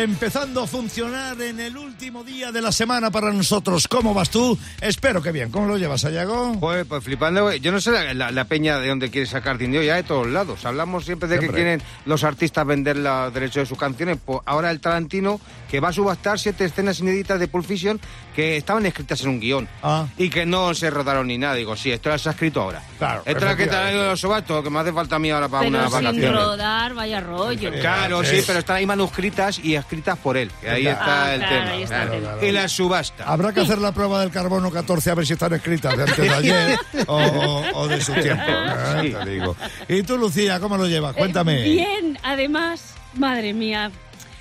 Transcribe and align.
Empezando 0.00 0.62
a 0.62 0.66
funcionar 0.68 1.40
en 1.42 1.58
el 1.58 1.76
último 1.76 2.22
día 2.22 2.52
de 2.52 2.62
la 2.62 2.70
semana 2.70 3.10
para 3.10 3.32
nosotros. 3.32 3.88
¿Cómo 3.88 4.14
vas 4.14 4.30
tú? 4.30 4.56
Espero 4.80 5.20
que 5.20 5.32
bien. 5.32 5.50
¿Cómo 5.50 5.66
lo 5.66 5.76
llevas, 5.76 6.04
Ayago? 6.04 6.54
Joder, 6.60 6.86
pues 6.86 7.02
flipando. 7.02 7.52
Yo 7.54 7.72
no 7.72 7.80
sé 7.80 7.90
la, 7.90 8.14
la- 8.14 8.30
la 8.30 8.44
peña 8.44 8.78
de 8.78 8.86
dónde 8.90 9.10
quiere 9.10 9.26
sacar 9.26 9.58
dinero 9.58 9.82
ya 9.82 9.96
de 9.96 10.04
todos 10.04 10.28
lados. 10.28 10.64
Hablamos 10.64 11.04
siempre 11.04 11.28
de 11.28 11.40
que 11.40 11.48
quieren 11.48 11.82
los 12.06 12.22
artistas 12.22 12.64
vender 12.64 12.96
los 12.96 13.34
derechos 13.34 13.62
de 13.62 13.66
sus 13.66 13.76
canciones. 13.76 14.18
Pues 14.24 14.38
ahora 14.46 14.70
el 14.70 14.78
Tarantino 14.78 15.40
que 15.68 15.80
va 15.80 15.88
a 15.88 15.92
subastar 15.92 16.38
siete 16.38 16.64
escenas 16.66 17.00
inéditas 17.00 17.40
de 17.40 17.48
Pulp 17.48 17.66
Fiction 17.66 18.00
que 18.36 18.56
estaban 18.56 18.86
escritas 18.86 19.20
en 19.22 19.30
un 19.30 19.40
guion 19.40 19.68
Ah. 19.82 20.06
y 20.16 20.30
que 20.30 20.46
no 20.46 20.74
se 20.74 20.90
rodaron 20.90 21.26
ni 21.26 21.38
nada. 21.38 21.54
Digo, 21.54 21.74
sí, 21.74 21.90
esto 21.90 22.16
se 22.16 22.28
ha 22.28 22.32
escrito 22.32 22.62
ahora. 22.62 22.80
Claro, 22.98 23.22
Esto 23.26 23.38
es 23.38 23.44
la 23.44 23.56
que 23.56 23.64
ha 23.68 23.92
ido 23.92 24.06
los 24.06 24.20
subastos, 24.20 24.62
que 24.62 24.70
me 24.70 24.78
hace 24.78 24.92
falta 24.92 25.16
a 25.16 25.18
mí 25.18 25.28
ahora 25.32 25.48
para 25.48 25.64
Pero 25.64 25.76
unas 25.76 25.92
sin 25.92 26.04
vacaciones. 26.04 26.32
rodar, 26.32 26.94
vaya 26.94 27.20
rollo. 27.20 27.72
Claro, 27.80 28.22
Sí. 28.22 28.36
sí, 28.36 28.44
pero 28.46 28.60
están 28.60 28.76
ahí 28.76 28.86
manuscritas 28.86 29.58
y 29.58 29.74
escritas 29.88 30.18
por 30.18 30.36
él. 30.36 30.50
Que 30.60 30.68
ahí 30.70 30.82
Claro. 30.82 30.98
está 31.00 31.24
Ah, 31.24 31.34
el 31.34 31.40
claro, 31.40 31.56
tema. 31.56 31.70
ahí 31.70 31.82
está 31.82 32.02
el 32.02 32.08
Claro. 32.08 32.36
tema. 32.38 32.46
Y 32.46 32.52
la 32.52 32.68
subasta. 32.68 33.24
Habrá 33.24 33.52
que 33.54 33.60
hacer 33.60 33.78
la 33.78 33.92
prueba 33.92 34.20
del 34.20 34.30
carbono 34.30 34.70
14 34.70 35.10
a 35.10 35.14
ver 35.14 35.26
si 35.26 35.32
están 35.32 35.54
escritas 35.54 35.96
de 35.96 36.02
antes 36.02 36.16
de 36.18 36.30
ayer 36.34 36.78
o, 37.06 37.16
o- 37.16 37.78
o 37.80 37.88
de 37.88 38.00
su 38.00 38.12
tiempo. 38.12 38.42
¿eh? 39.02 39.16
Te 39.24 39.30
digo. 39.30 39.56
Y 39.88 40.02
tú, 40.02 40.18
Lucía, 40.18 40.60
¿cómo 40.60 40.76
lo 40.76 40.86
llevas? 40.86 41.14
Cuéntame. 41.16 41.60
Eh, 41.60 41.70
bien, 41.70 42.18
además, 42.22 42.94
madre 43.14 43.54
mía, 43.54 43.90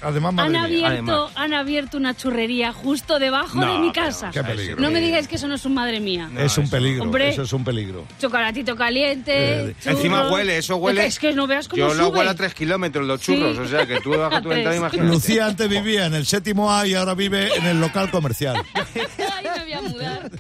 Además, 0.02 0.34
han 0.38 0.56
abierto, 0.56 0.88
Además. 0.88 1.32
han 1.36 1.54
abierto 1.54 1.98
una 1.98 2.16
churrería 2.16 2.72
justo 2.74 3.20
debajo 3.20 3.60
No, 3.60 3.74
de 3.74 3.80
mi 3.80 3.92
casa. 3.92 4.30
Qué 4.32 4.44
peligro. 4.44 4.80
No 4.82 4.92
me 4.92 5.00
digáis 5.02 5.28
que 5.28 5.36
eso 5.38 5.48
no 5.48 5.56
es 5.56 5.66
un 5.66 5.74
madre 5.74 6.00
mía. 6.00 6.30
No, 6.32 6.40
es 6.42 6.58
un 6.58 6.70
peligro. 6.70 7.04
Hombre. 7.04 7.30
Eso 7.30 7.42
es 7.44 7.54
un 7.54 7.64
peligro. 7.64 8.06
Chocolatito 8.20 8.76
caliente. 8.76 9.70
Eh. 9.70 9.76
Encima 9.86 10.30
huele, 10.30 10.58
eso 10.58 10.76
huele. 10.78 11.06
Es 11.06 11.18
que 11.20 11.34
no 11.34 11.48
veas 11.48 11.68
cómo 11.68 11.80
Yo 11.80 11.94
lo 11.94 12.10
huelo 12.10 12.30
a 12.30 12.36
tres 12.36 12.54
kilómetros 12.54 13.06
los 13.08 13.22
Sí. 13.22 13.36
churros, 13.36 13.58
o 13.58 13.68
sea 13.68 13.86
que 13.88 14.00
tú 14.02 14.12
bajas 14.18 14.42
tu 14.44 14.50
ventana, 14.50 14.76
imagínate. 14.78 15.10
Lucía 15.10 15.46
antes 15.48 15.68
vivía 15.70 16.06
en 16.06 16.14
el 16.14 16.26
séptimo 16.26 16.72
A 16.72 16.86
y 16.88 16.94
ahora 16.94 17.14
vive 17.16 17.56
en 17.56 17.66
el 17.66 17.80
local 17.82 18.12
comercial 18.12 18.56
Ay, 18.76 19.48
me 19.58 19.64
voy 19.64 19.74
a 19.74 19.82
mudar. 19.82 20.32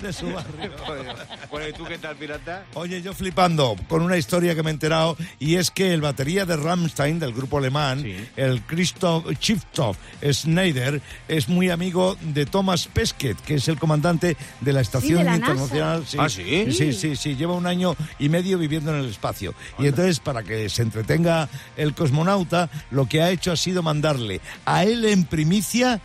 de 0.00 0.12
su 0.12 0.26
barrio. 0.32 0.72
Bueno, 1.52 1.68
¿y 1.68 1.72
tú 1.74 1.84
qué 1.84 1.98
tal, 1.98 2.16
pirata? 2.16 2.64
Oye, 2.72 3.02
yo 3.02 3.12
flipando 3.12 3.76
con 3.86 4.00
una 4.00 4.16
historia 4.16 4.54
que 4.54 4.62
me 4.62 4.70
he 4.70 4.72
enterado 4.72 5.18
y 5.38 5.56
es 5.56 5.70
que 5.70 5.92
el 5.92 6.00
batería 6.00 6.46
de 6.46 6.56
Rammstein, 6.56 7.18
del 7.18 7.34
grupo 7.34 7.58
alemán, 7.58 8.00
Sí. 8.02 8.16
el 8.36 8.62
Christoph 8.72 9.26
Schifftoff 9.38 9.98
Schneider, 10.22 11.02
es 11.28 11.46
muy 11.46 11.68
amigo 11.68 12.16
de 12.22 12.46
Thomas 12.46 12.86
Pesquet, 12.86 13.36
que 13.42 13.56
es 13.56 13.68
el 13.68 13.78
comandante 13.78 14.34
de 14.62 14.72
la 14.72 14.80
Estación 14.80 15.18
de 15.18 15.24
la 15.24 15.36
Internacional. 15.36 16.04
Ah, 16.18 16.30
¿sí? 16.30 16.72
Sí, 16.72 16.94
sí, 16.94 17.14
sí, 17.16 17.36
lleva 17.36 17.52
un 17.52 17.66
año 17.66 17.94
y 18.18 18.30
medio 18.30 18.56
viviendo 18.56 18.90
en 18.90 19.00
el 19.00 19.10
espacio. 19.10 19.54
Y 19.78 19.88
entonces, 19.88 20.20
para 20.20 20.42
que 20.42 20.70
se 20.70 20.80
entretenga 20.80 21.50
el 21.76 21.94
cosmonauta, 21.94 22.70
lo 22.90 23.06
que 23.06 23.20
ha 23.20 23.30
hecho 23.30 23.52
ha 23.52 23.56
sido 23.56 23.82
mandarle 23.82 24.40
a 24.64 24.84
él 24.84 25.04
en 25.04 25.24
primicia 25.24 26.00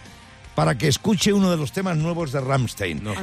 para 0.57 0.75
que 0.75 0.87
escuche 0.87 1.31
uno 1.31 1.51
de 1.51 1.57
los 1.57 1.71
temas 1.71 1.95
nuevos 1.97 2.31
de 2.31 2.41
Rammstein. 2.41 3.03
No 3.03 3.13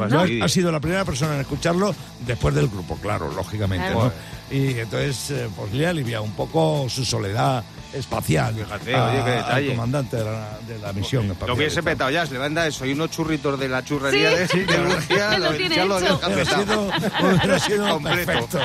ha 0.45 0.49
sido 0.49 0.71
la 0.71 0.79
primera 0.79 1.05
persona 1.05 1.35
en 1.35 1.41
escucharlo 1.41 1.93
después 2.25 2.55
del 2.55 2.69
grupo, 2.69 2.97
claro, 3.03 3.29
lógicamente. 3.33 3.87
Claro. 3.91 4.05
¿no? 4.05 4.57
Y 4.57 4.79
entonces, 4.79 5.33
eh, 5.33 5.49
pues 5.57 5.73
le 5.73 5.85
ha 5.85 5.91
aliviado 5.91 6.23
un 6.23 6.31
poco 6.35 6.87
su 6.89 7.05
soledad 7.05 7.65
espacial. 7.93 8.55
Fíjate, 8.55 8.95
a- 8.95 9.07
oye, 9.07 9.25
qué 9.25 9.31
al 9.33 9.37
detalle. 9.39 9.69
comandante 9.71 10.17
de 10.19 10.25
la, 10.25 10.59
de 10.69 10.79
la 10.79 10.93
misión 10.93 11.25
espacial. 11.25 11.49
Lo 11.49 11.55
hubiese 11.57 11.83
petado 11.83 12.11
ya, 12.13 12.25
se 12.25 12.35
le 12.35 12.39
manda 12.39 12.69
eso 12.69 12.87
y 12.87 12.93
unos 12.93 13.11
churritos 13.11 13.59
de 13.59 13.69
la 13.69 13.85
churrería 13.85 14.47
Sí. 14.47 14.61
de, 14.61 14.67
de 14.67 14.79
Lucía, 14.95 15.39
Lo 15.41 15.55
tiene 15.55 15.75
ya 15.75 15.85
lo 15.87 15.97
petado. 15.99 16.45
sido, 16.45 16.91
hubiera 17.21 17.59
sido 17.59 18.01
perfecto. 18.05 18.61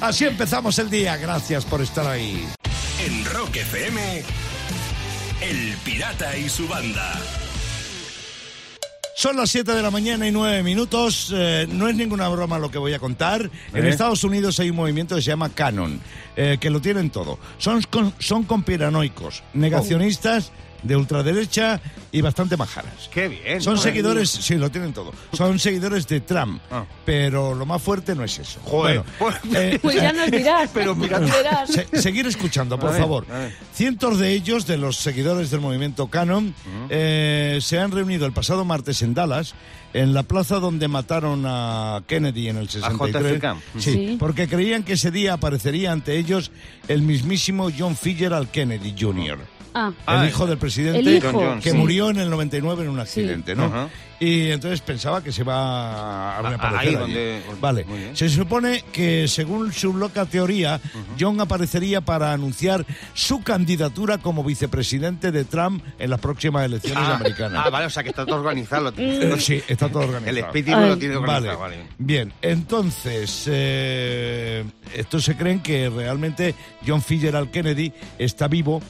Así 0.00 0.24
empezamos 0.24 0.78
el 0.78 0.88
día. 0.88 1.18
Gracias 1.18 1.66
por 1.66 1.82
estar 1.82 2.06
ahí. 2.06 2.48
En 3.04 3.22
Rock 3.26 3.56
FM, 3.56 4.22
El 5.42 5.76
Pirata 5.84 6.38
y 6.38 6.48
su 6.48 6.66
banda. 6.66 7.20
Son 9.16 9.36
las 9.36 9.50
7 9.50 9.72
de 9.72 9.80
la 9.82 9.90
mañana 9.92 10.26
y 10.26 10.32
9 10.32 10.62
minutos. 10.64 11.32
Eh, 11.34 11.66
no 11.70 11.88
es 11.88 11.94
ninguna 11.94 12.28
broma 12.28 12.58
lo 12.58 12.70
que 12.70 12.78
voy 12.78 12.94
a 12.94 12.98
contar. 12.98 13.48
En 13.72 13.84
¿Eh? 13.86 13.88
Estados 13.88 14.24
Unidos 14.24 14.58
hay 14.58 14.70
un 14.70 14.76
movimiento 14.76 15.14
que 15.14 15.22
se 15.22 15.28
llama 15.30 15.50
Canon, 15.50 16.00
eh, 16.36 16.58
que 16.60 16.68
lo 16.68 16.80
tienen 16.80 17.10
todo. 17.10 17.38
Son, 17.58 17.80
con- 17.82 18.12
son 18.18 18.42
conspiranoicos, 18.42 19.42
negacionistas 19.54 20.50
de 20.84 20.94
ultraderecha 20.96 21.80
y 22.12 22.20
bastante 22.20 22.56
majaras. 22.56 23.08
Qué 23.12 23.26
bien. 23.28 23.60
Son 23.60 23.76
seguidores, 23.78 24.30
sí, 24.30 24.54
lo 24.54 24.70
tienen 24.70 24.92
todo. 24.92 25.12
Son 25.32 25.58
seguidores 25.58 26.06
de 26.06 26.20
Trump, 26.20 26.60
Ah. 26.70 26.84
pero 27.04 27.54
lo 27.54 27.66
más 27.66 27.82
fuerte 27.82 28.14
no 28.14 28.22
es 28.22 28.38
eso. 28.38 28.60
Joder. 28.62 29.02
Bueno, 29.18 29.36
eh, 29.56 29.78
Pues 29.82 29.96
ya 29.96 30.12
nos 30.12 30.30
dirás. 30.30 30.70
Pero 30.72 30.94
mira- 30.94 31.20
se- 31.66 31.88
seguir 32.00 32.26
escuchando, 32.26 32.78
por 32.78 32.90
A 32.90 32.92
ver, 32.92 33.00
favor. 33.00 33.26
a. 33.32 33.48
Cientos 33.74 34.18
de 34.18 34.32
ellos, 34.32 34.66
de 34.66 34.76
los 34.76 34.96
seguidores 34.98 35.50
del 35.50 35.60
movimiento 35.60 36.06
Canon, 36.08 36.54
eh, 36.90 37.58
se 37.60 37.78
han 37.80 37.90
reunido 37.90 38.26
el 38.26 38.32
pasado 38.32 38.64
martes 38.64 39.02
en 39.02 39.14
Dallas, 39.14 39.54
en 39.94 40.12
la 40.12 40.22
plaza 40.24 40.58
donde 40.58 40.88
mataron 40.88 41.44
a 41.46 42.02
Kennedy 42.06 42.48
en 42.48 42.56
el 42.58 42.68
63. 42.68 43.40
JFK. 43.40 43.56
Sí, 43.78 43.92
Sí. 43.92 44.16
porque 44.18 44.48
creían 44.48 44.82
que 44.82 44.94
ese 44.94 45.10
día 45.10 45.34
aparecería 45.34 45.92
ante 45.92 46.18
ellos 46.18 46.50
el 46.88 47.02
mismísimo 47.02 47.68
John 47.76 47.96
Fitzgerald 47.96 48.50
Kennedy 48.50 48.94
Jr. 48.98 49.38
Ah, 49.74 49.88
El 50.06 50.14
Ah, 50.20 50.26
hijo 50.28 50.46
del 50.46 50.56
presidente 50.58 51.00
el 51.00 51.16
hijo, 51.16 51.30
John 51.32 51.44
Jones, 51.44 51.64
que 51.64 51.70
sí. 51.72 51.76
murió 51.76 52.10
en 52.10 52.18
el 52.18 52.30
99 52.30 52.84
en 52.84 52.90
un 52.90 53.00
accidente, 53.00 53.54
¿no? 53.56 53.64
Ajá. 53.64 53.88
Y 54.20 54.52
entonces 54.52 54.80
pensaba 54.80 55.22
que 55.22 55.32
se 55.32 55.42
va 55.42 56.38
a 56.38 56.42
reaparecer 56.42 56.78
ahí 56.78 56.86
allí. 56.86 56.96
donde- 56.96 57.42
Vale. 57.60 57.84
Se 58.14 58.28
supone 58.28 58.84
que 58.92 59.26
según 59.26 59.72
su 59.72 59.92
loca 59.96 60.24
teoría, 60.26 60.80
John 61.18 61.40
aparecería 61.40 62.00
para 62.00 62.32
anunciar 62.32 62.86
su 63.12 63.42
candidatura 63.42 64.18
como 64.18 64.44
vicepresidente 64.44 65.32
de 65.32 65.44
Trump 65.44 65.82
en 65.98 66.08
las 66.10 66.20
próximas 66.20 66.64
elecciones 66.64 67.02
Ah, 67.04 67.16
americanas. 67.16 67.62
ah, 67.66 67.70
vale, 67.70 67.86
o 67.86 67.90
sea 67.90 68.04
que 68.04 68.10
está 68.10 68.24
todo 68.24 68.36
organizado. 68.36 68.92
Sí, 69.40 69.60
está 69.66 69.88
todo 69.88 70.04
organizado. 70.04 70.30
El 70.30 70.38
espíritu 70.38 70.76
Ay. 70.76 70.88
lo 70.90 70.96
tiene 70.98 71.16
Vale, 71.16 71.48
organizado, 71.50 71.58
vale. 71.60 71.76
bien. 71.98 72.32
Entonces, 72.40 73.44
eh, 73.48 74.64
estos 74.94 75.24
se 75.24 75.36
creen 75.36 75.60
que 75.60 75.90
realmente 75.90 76.54
John 76.86 77.02
Fitzgerald 77.02 77.50
Kennedy 77.50 77.92
está 78.18 78.46
vivo 78.48 78.80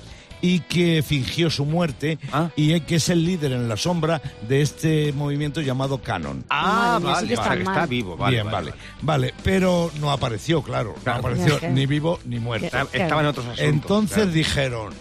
y 0.46 0.60
que 0.60 1.02
fingió 1.02 1.48
su 1.48 1.64
muerte 1.64 2.18
Ah. 2.30 2.50
y 2.54 2.78
que 2.80 2.96
es 2.96 3.08
el 3.08 3.24
líder 3.24 3.52
en 3.52 3.66
la 3.66 3.78
sombra 3.78 4.20
de 4.46 4.60
este 4.60 5.10
movimiento 5.14 5.62
llamado 5.62 6.02
Canon. 6.02 6.44
Ah, 6.50 6.98
Madre 7.02 7.28
mía, 7.28 7.36
sí 7.36 7.48
vale, 7.48 7.56
que 7.56 7.62
está 7.70 7.86
vivo, 7.86 8.16
vale. 8.18 8.36
Bien, 8.36 8.50
vale, 8.50 8.74
vale, 9.00 9.32
pero 9.42 9.90
no 10.00 10.10
apareció, 10.10 10.60
claro, 10.62 10.94
Claro. 11.02 11.22
no 11.22 11.28
apareció 11.28 11.70
ni 11.70 11.86
vivo 11.86 12.18
ni 12.26 12.38
muerto. 12.40 12.66
Estaba 12.92 13.22
en 13.22 13.26
otros 13.26 13.46
asuntos. 13.46 13.64
Entonces 13.64 14.16
claro. 14.16 14.30
dijeron, 14.32 14.92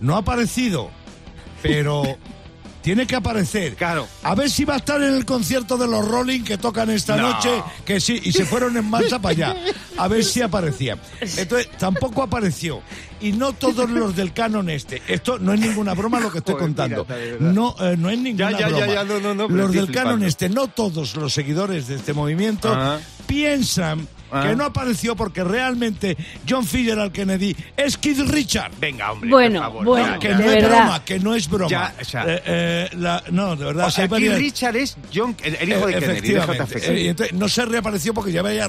no 0.00 0.14
ha 0.14 0.18
aparecido, 0.18 0.90
pero 1.62 2.02
tiene 2.82 3.06
que 3.06 3.16
aparecer. 3.16 3.74
Claro. 3.76 4.06
A 4.22 4.34
ver 4.34 4.50
si 4.50 4.64
va 4.64 4.74
a 4.74 4.76
estar 4.78 5.00
en 5.02 5.14
el 5.14 5.24
concierto 5.24 5.76
de 5.78 5.86
los 5.88 6.06
Rolling 6.06 6.42
que 6.42 6.58
tocan 6.58 6.90
esta 6.90 7.16
No. 7.16 7.30
noche, 7.32 7.62
que 7.84 8.00
sí, 8.00 8.20
y 8.24 8.32
se 8.32 8.44
fueron 8.44 8.76
en 8.76 8.84
marcha 8.90 9.18
para 9.20 9.30
allá. 9.32 9.56
A 9.96 10.08
ver 10.08 10.24
si 10.24 10.42
aparecía. 10.42 10.98
Entonces, 11.20 11.70
tampoco 11.78 12.22
apareció. 12.22 12.82
Y 13.20 13.32
no 13.32 13.52
todos 13.52 13.88
los 13.88 14.16
del 14.16 14.32
canon 14.32 14.68
este. 14.68 15.00
Esto 15.06 15.38
no 15.38 15.52
es 15.52 15.60
ninguna 15.60 15.94
broma 15.94 16.18
lo 16.18 16.30
que 16.32 16.38
estoy 16.38 16.54
Joder, 16.54 16.66
contando. 16.66 17.06
No, 17.38 17.76
eh, 17.80 17.96
no 17.96 18.10
es 18.10 18.18
ninguna 18.18 18.50
Ya, 18.50 18.58
ya, 18.58 18.66
broma. 18.68 18.86
ya, 18.86 19.04
no, 19.04 19.34
no, 19.34 19.48
los 19.48 19.72
del 19.72 19.86
flipando. 19.86 19.92
canon 20.10 20.24
este, 20.24 20.48
no 20.48 20.66
todos 20.66 21.14
los 21.14 21.32
seguidores 21.32 21.86
de 21.86 21.94
este 21.94 22.12
movimiento, 22.12 22.72
Ajá. 22.72 22.98
piensan 23.28 24.08
Ah. 24.32 24.48
que 24.48 24.56
no 24.56 24.64
apareció 24.64 25.14
porque 25.14 25.44
realmente 25.44 26.16
John 26.48 26.64
Fitzgerald 26.66 27.12
Kennedy 27.12 27.54
es 27.76 27.96
Keith 27.98 28.20
Richard. 28.28 28.72
Venga, 28.80 29.12
hombre, 29.12 29.30
Bueno, 29.30 29.60
por 29.60 29.68
favor. 29.70 29.84
bueno, 29.84 30.06
ya, 30.14 30.18
que 30.18 30.28
ya. 30.28 30.38
no 30.38 30.50
es 30.50 30.64
broma, 30.68 31.04
que 31.04 31.20
no 31.20 31.34
es 31.34 31.48
broma. 31.48 31.70
Ya, 31.70 31.94
o 32.00 32.04
sea. 32.04 32.24
Eh, 32.26 32.42
eh, 32.46 32.88
la- 32.96 33.22
no, 33.30 33.54
de 33.56 33.64
verdad. 33.66 33.86
O 33.86 33.90
sea, 33.90 34.06
varias- 34.06 34.38
Richard 34.38 34.76
es 34.76 34.96
John, 35.14 35.36
el, 35.44 35.56
el 35.56 35.68
hijo 35.68 35.86
de 35.86 35.92
Eh, 35.92 35.98
Kennedy, 36.00 36.28
de 36.32 36.38
efectivamente. 36.38 36.78
JFK. 36.80 36.98
Y 36.98 37.08
entonces 37.08 37.34
no 37.36 37.48
se 37.48 37.66
reapareció 37.66 38.14
porque 38.14 38.32
ya 38.32 38.40
había 38.40 38.64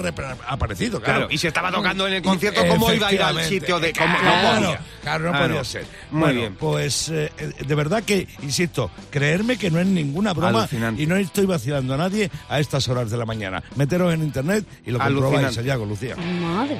aparecido, 0.47 0.99
claro. 1.01 1.19
Claro, 1.21 1.27
y 1.33 1.37
se 1.37 1.47
estaba 1.47 1.71
tocando 1.71 2.07
en 2.07 2.13
el 2.13 2.21
concierto, 2.21 2.61
¿cómo 2.67 2.91
iba 2.91 3.07
a 3.07 3.13
ir 3.13 3.21
al 3.21 3.41
sitio 3.45 3.79
de.? 3.79 3.93
¿cómo, 3.93 4.17
Claro, 4.17 4.59
no 4.59 4.65
podía? 4.65 4.79
claro, 5.01 5.23
no 5.25 5.31
Claro. 5.31 5.47
podía 5.47 5.63
ser. 5.63 5.85
Muy 6.11 6.19
bueno, 6.21 6.39
bien. 6.39 6.55
pues 6.55 7.09
eh, 7.09 7.31
de 7.65 7.75
verdad 7.75 8.03
que, 8.03 8.27
insisto, 8.41 8.91
creerme 9.09 9.57
que 9.57 9.71
no 9.71 9.79
es 9.79 9.87
ninguna 9.87 10.33
broma 10.33 10.59
Alucinante. 10.59 11.01
y 11.01 11.05
no 11.07 11.15
estoy 11.15 11.45
vacilando 11.45 11.93
a 11.93 11.97
nadie 11.97 12.29
a 12.49 12.59
estas 12.59 12.87
horas 12.89 13.09
de 13.11 13.17
la 13.17 13.25
mañana. 13.25 13.63
Meteros 13.75 14.13
en 14.13 14.23
internet 14.23 14.65
y 14.85 14.91
lo 14.91 14.99
comprobáis, 14.99 15.52
Alucinante. 15.57 15.61
Sayago, 15.61 15.85
Lucía. 15.85 16.15
madre. 16.15 16.79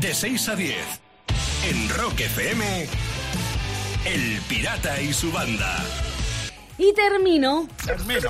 De 0.00 0.14
6 0.14 0.48
a 0.48 0.56
10, 0.56 0.76
en 1.70 1.88
Rock 1.90 2.20
FM, 2.20 2.86
El 4.04 4.40
Pirata 4.48 5.00
y 5.00 5.12
su 5.12 5.30
banda. 5.32 5.82
Y 6.78 6.92
termino 6.92 7.66
Termino. 7.86 8.28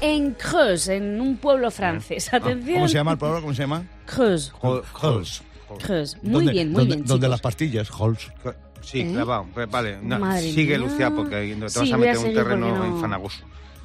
en 0.00 0.34
Creuse, 0.34 0.94
en 0.96 1.20
un 1.20 1.36
pueblo 1.36 1.70
francés. 1.72 2.32
Atención. 2.32 2.76
Ah, 2.76 2.78
¿Cómo 2.78 2.88
se 2.88 2.94
llama 2.94 3.12
el 3.12 3.18
pueblo? 3.18 3.40
¿Cómo 3.40 3.54
se 3.54 3.62
llama? 3.62 3.84
Creuse. 4.06 4.52
Halls. 4.62 5.42
Creuse. 5.82 6.16
Muy 6.22 6.32
¿Dónde- 6.32 6.52
bien, 6.52 6.68
muy 6.70 6.78
dónde- 6.82 6.94
bien. 6.96 7.06
Donde 7.06 7.28
las 7.28 7.40
pastillas, 7.40 7.88
Halls. 7.90 8.30
Sí, 8.82 9.00
¿Eh? 9.00 9.10
clavado. 9.12 9.46
Pues 9.52 9.68
Vale, 9.70 9.98
no, 10.02 10.36
sigue 10.40 10.78
mía. 10.78 10.86
Lucía 10.86 11.10
porque 11.10 11.54
te 11.56 11.60
vas 11.60 11.72
Sí, 11.72 11.92
a 11.92 11.96
meter 11.96 12.16
en 12.16 12.24
un 12.26 12.34
terreno 12.34 12.76
no- 12.78 12.86
infanagoso. 12.86 13.38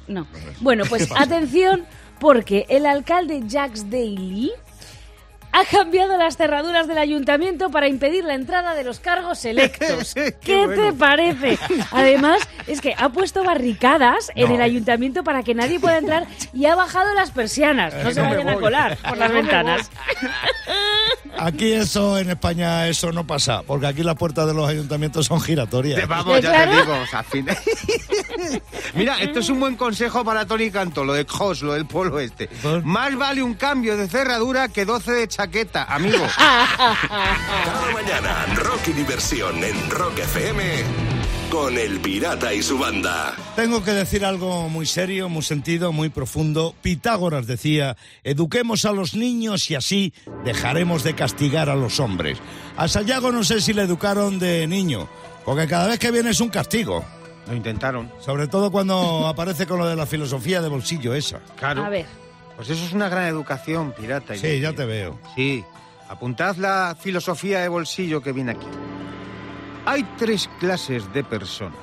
No. 0.06 0.26
Bueno, 0.60 0.84
pues 0.88 1.08
atención, 1.16 1.84
porque 2.20 2.66
el 2.68 2.86
alcalde 2.86 3.42
Jacques 3.46 3.90
Daly 3.90 4.52
ha 5.58 5.64
cambiado 5.64 6.16
las 6.16 6.36
cerraduras 6.36 6.86
del 6.86 6.98
ayuntamiento 6.98 7.70
para 7.70 7.88
impedir 7.88 8.24
la 8.24 8.34
entrada 8.34 8.74
de 8.74 8.84
los 8.84 9.00
cargos 9.00 9.44
electos. 9.44 10.14
Qué 10.14 10.34
¿Qué, 10.40 10.66
bueno. 10.66 10.82
te 10.82 10.92
parece? 10.92 11.58
Además, 11.90 12.40
es 12.66 12.80
que 12.80 12.94
ha 12.96 13.08
puesto 13.08 13.42
barricadas 13.42 14.30
en 14.34 14.52
el 14.52 14.60
ayuntamiento 14.62 15.24
para 15.24 15.42
que 15.42 15.54
nadie 15.54 15.80
pueda 15.80 15.98
entrar 15.98 16.26
y 16.52 16.66
ha 16.66 16.76
bajado 16.76 17.12
las 17.14 17.30
persianas. 17.32 17.92
No 18.04 18.10
se 18.12 18.20
no 18.20 18.28
me 18.28 18.36
vayan 18.36 18.48
a 18.50 18.54
colar 18.60 18.96
por 18.98 19.18
las 19.18 19.30
No 19.30 19.34
ventanas. 19.36 19.90
Aquí 21.38 21.72
eso, 21.72 22.18
en 22.18 22.30
España, 22.30 22.88
eso 22.88 23.12
no 23.12 23.26
pasa, 23.26 23.62
porque 23.62 23.86
aquí 23.86 24.02
las 24.02 24.16
puertas 24.16 24.46
de 24.46 24.54
los 24.54 24.68
ayuntamientos 24.68 25.26
son 25.26 25.40
giratorias. 25.40 26.00
Te- 26.00 26.06
Vamos, 26.06 26.40
ya 26.40 26.50
¿Claro? 26.50 26.70
te 26.72 26.76
digo, 26.80 26.94
o 27.00 27.06
sea, 27.06 27.22
fin- 27.22 27.46
Mira, 28.94 29.18
esto 29.20 29.40
es 29.40 29.48
un 29.48 29.60
buen 29.60 29.76
consejo 29.76 30.24
para 30.24 30.46
Tony 30.46 30.70
Canto, 30.70 31.04
lo 31.04 31.12
de 31.12 31.24
Jos, 31.28 31.62
lo 31.62 31.74
del 31.74 31.86
polo 31.86 32.18
este. 32.18 32.48
¿Por? 32.48 32.84
Más 32.84 33.14
vale 33.16 33.42
un 33.42 33.54
cambio 33.54 33.96
de 33.96 34.08
cerradura 34.08 34.68
que 34.68 34.84
12 34.84 35.12
de 35.12 35.28
chaqueta, 35.28 35.84
amigo. 35.84 36.24
Cada 36.38 37.90
mañana, 37.92 38.46
Rock 38.56 38.88
y 38.88 38.92
diversión 38.92 39.62
en 39.62 39.90
Rock 39.90 40.18
FM 40.18 41.17
con 41.50 41.76
El 41.78 42.00
Pirata 42.00 42.52
y 42.52 42.62
su 42.62 42.78
banda. 42.78 43.34
Tengo 43.56 43.82
que 43.82 43.92
decir 43.92 44.24
algo 44.24 44.68
muy 44.68 44.86
serio, 44.86 45.28
muy 45.28 45.42
sentido, 45.42 45.92
muy 45.92 46.08
profundo. 46.08 46.74
Pitágoras 46.82 47.46
decía, 47.46 47.96
eduquemos 48.24 48.84
a 48.84 48.92
los 48.92 49.14
niños 49.14 49.70
y 49.70 49.74
así 49.74 50.12
dejaremos 50.44 51.02
de 51.04 51.14
castigar 51.14 51.70
a 51.70 51.76
los 51.76 52.00
hombres. 52.00 52.38
A 52.76 52.88
Sayago 52.88 53.32
no 53.32 53.44
sé 53.44 53.60
si 53.60 53.72
le 53.72 53.82
educaron 53.82 54.38
de 54.38 54.66
niño, 54.66 55.08
porque 55.44 55.66
cada 55.66 55.86
vez 55.88 55.98
que 55.98 56.10
viene 56.10 56.30
es 56.30 56.40
un 56.40 56.48
castigo. 56.50 57.04
Lo 57.46 57.54
intentaron, 57.54 58.10
Sobre 58.20 58.46
todo 58.46 58.70
cuando 58.70 59.26
aparece 59.28 59.66
con 59.66 59.78
lo 59.78 59.86
de 59.86 59.96
la 59.96 60.06
filosofía 60.06 60.60
de 60.60 60.68
bolsillo 60.68 61.14
esa. 61.14 61.40
claro. 61.56 61.84
A 61.84 61.88
ver. 61.88 62.06
Pues 62.56 62.70
eso 62.70 62.84
es 62.84 62.92
una 62.92 63.08
gran 63.08 63.26
educación, 63.26 63.92
pirata. 63.92 64.34
Sí, 64.36 64.58
ya 64.58 64.72
te 64.72 64.84
veo. 64.84 65.16
Sí, 65.36 65.64
apuntad 66.08 66.56
la 66.56 66.96
filosofía 67.00 67.60
de 67.60 67.68
bolsillo 67.68 68.20
que 68.20 68.32
viene 68.32 68.50
aquí. 68.50 68.66
Hay 69.88 70.02
tres 70.18 70.50
clases 70.60 71.10
de 71.14 71.24
personas. 71.24 71.80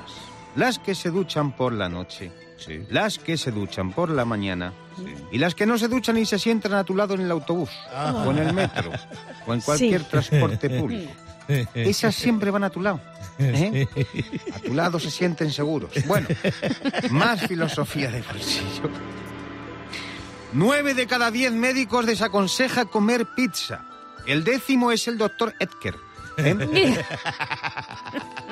Las 0.56 0.78
que 0.78 0.94
se 0.94 1.10
duchan 1.10 1.52
por 1.56 1.74
la 1.74 1.90
noche, 1.90 2.32
Sí. 2.58 2.86
las 2.90 3.18
que 3.18 3.36
se 3.36 3.52
duchan 3.52 3.92
por 3.92 4.10
la 4.12 4.24
mañana 4.26 4.74
y 5.32 5.40
las 5.40 5.56
que 5.56 5.66
no 5.66 5.78
se 5.80 5.88
duchan 5.88 6.18
y 6.20 6.26
se 6.26 6.38
sientan 6.38 6.74
a 6.76 6.84
tu 6.84 6.96
lado 6.96 7.16
en 7.16 7.22
el 7.22 7.32
autobús 7.32 7.70
o 8.26 8.30
en 8.32 8.38
el 8.38 8.54
metro 8.54 8.92
o 9.48 9.54
en 9.56 9.62
cualquier 9.62 10.02
Sí. 10.04 10.08
transporte 10.12 10.70
público. 10.70 11.12
Esas 11.74 12.14
siempre 12.16 12.52
van 12.52 12.64
a 12.64 12.70
tu 12.70 12.80
lado. 12.82 13.02
¿eh? 13.40 13.88
A 14.54 14.60
tu 14.60 14.74
lado 14.76 15.00
se 15.00 15.10
sienten 15.10 15.52
seguros. 15.52 15.90
Bueno, 16.06 16.28
más 17.10 17.42
filosofía 17.48 18.12
de 18.12 18.22
bolsillo. 18.22 18.90
Nueve 20.54 20.94
de 20.94 21.08
cada 21.08 21.32
diez 21.32 21.52
médicos 21.52 22.06
desaconseja 22.06 22.86
comer 22.86 23.26
pizza. 23.36 23.84
El 24.28 24.44
décimo 24.44 24.92
es 24.92 25.08
el 25.08 25.18
doctor 25.18 25.54
Edker. 25.60 25.96
¿Eh? 26.38 26.98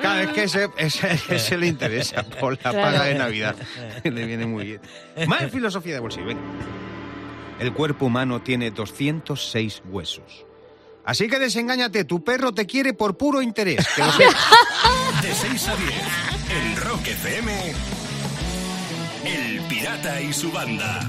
Cada 0.02 0.16
vez 0.16 0.28
que 0.30 0.42
ese, 0.44 0.68
ese- 0.76 1.18
ese 1.30 1.56
le 1.56 1.66
interesa 1.66 2.22
por 2.22 2.52
la 2.62 2.70
Claro. 2.70 2.80
paga 2.82 3.04
de 3.04 3.14
Navidad. 3.14 3.56
Le 4.04 4.24
viene 4.26 4.46
muy 4.46 4.64
bien. 4.66 4.80
Más 5.28 5.50
filosofía 5.50 5.94
de 5.94 6.00
bolsillo. 6.00 6.26
venga. 6.26 6.40
El 7.58 7.72
cuerpo 7.72 8.06
humano 8.06 8.42
tiene 8.42 8.70
206 8.70 9.82
huesos. 9.88 10.44
Así 11.04 11.28
que 11.28 11.38
desengáñate, 11.38 12.04
tu 12.04 12.24
perro 12.24 12.52
te 12.52 12.66
quiere 12.66 12.94
por 12.94 13.16
puro 13.16 13.40
interés. 13.42 13.86
que 13.94 14.02
lo 14.02 14.12
sepas. 14.12 15.22
De 15.22 15.34
6 15.34 15.68
a 15.68 15.76
10 15.76 15.90
en 16.50 16.76
Rock 16.82 17.06
FM. 17.06 17.72
El 19.24 19.60
Pirata 19.68 20.20
y 20.20 20.32
su 20.32 20.50
banda. 20.52 21.08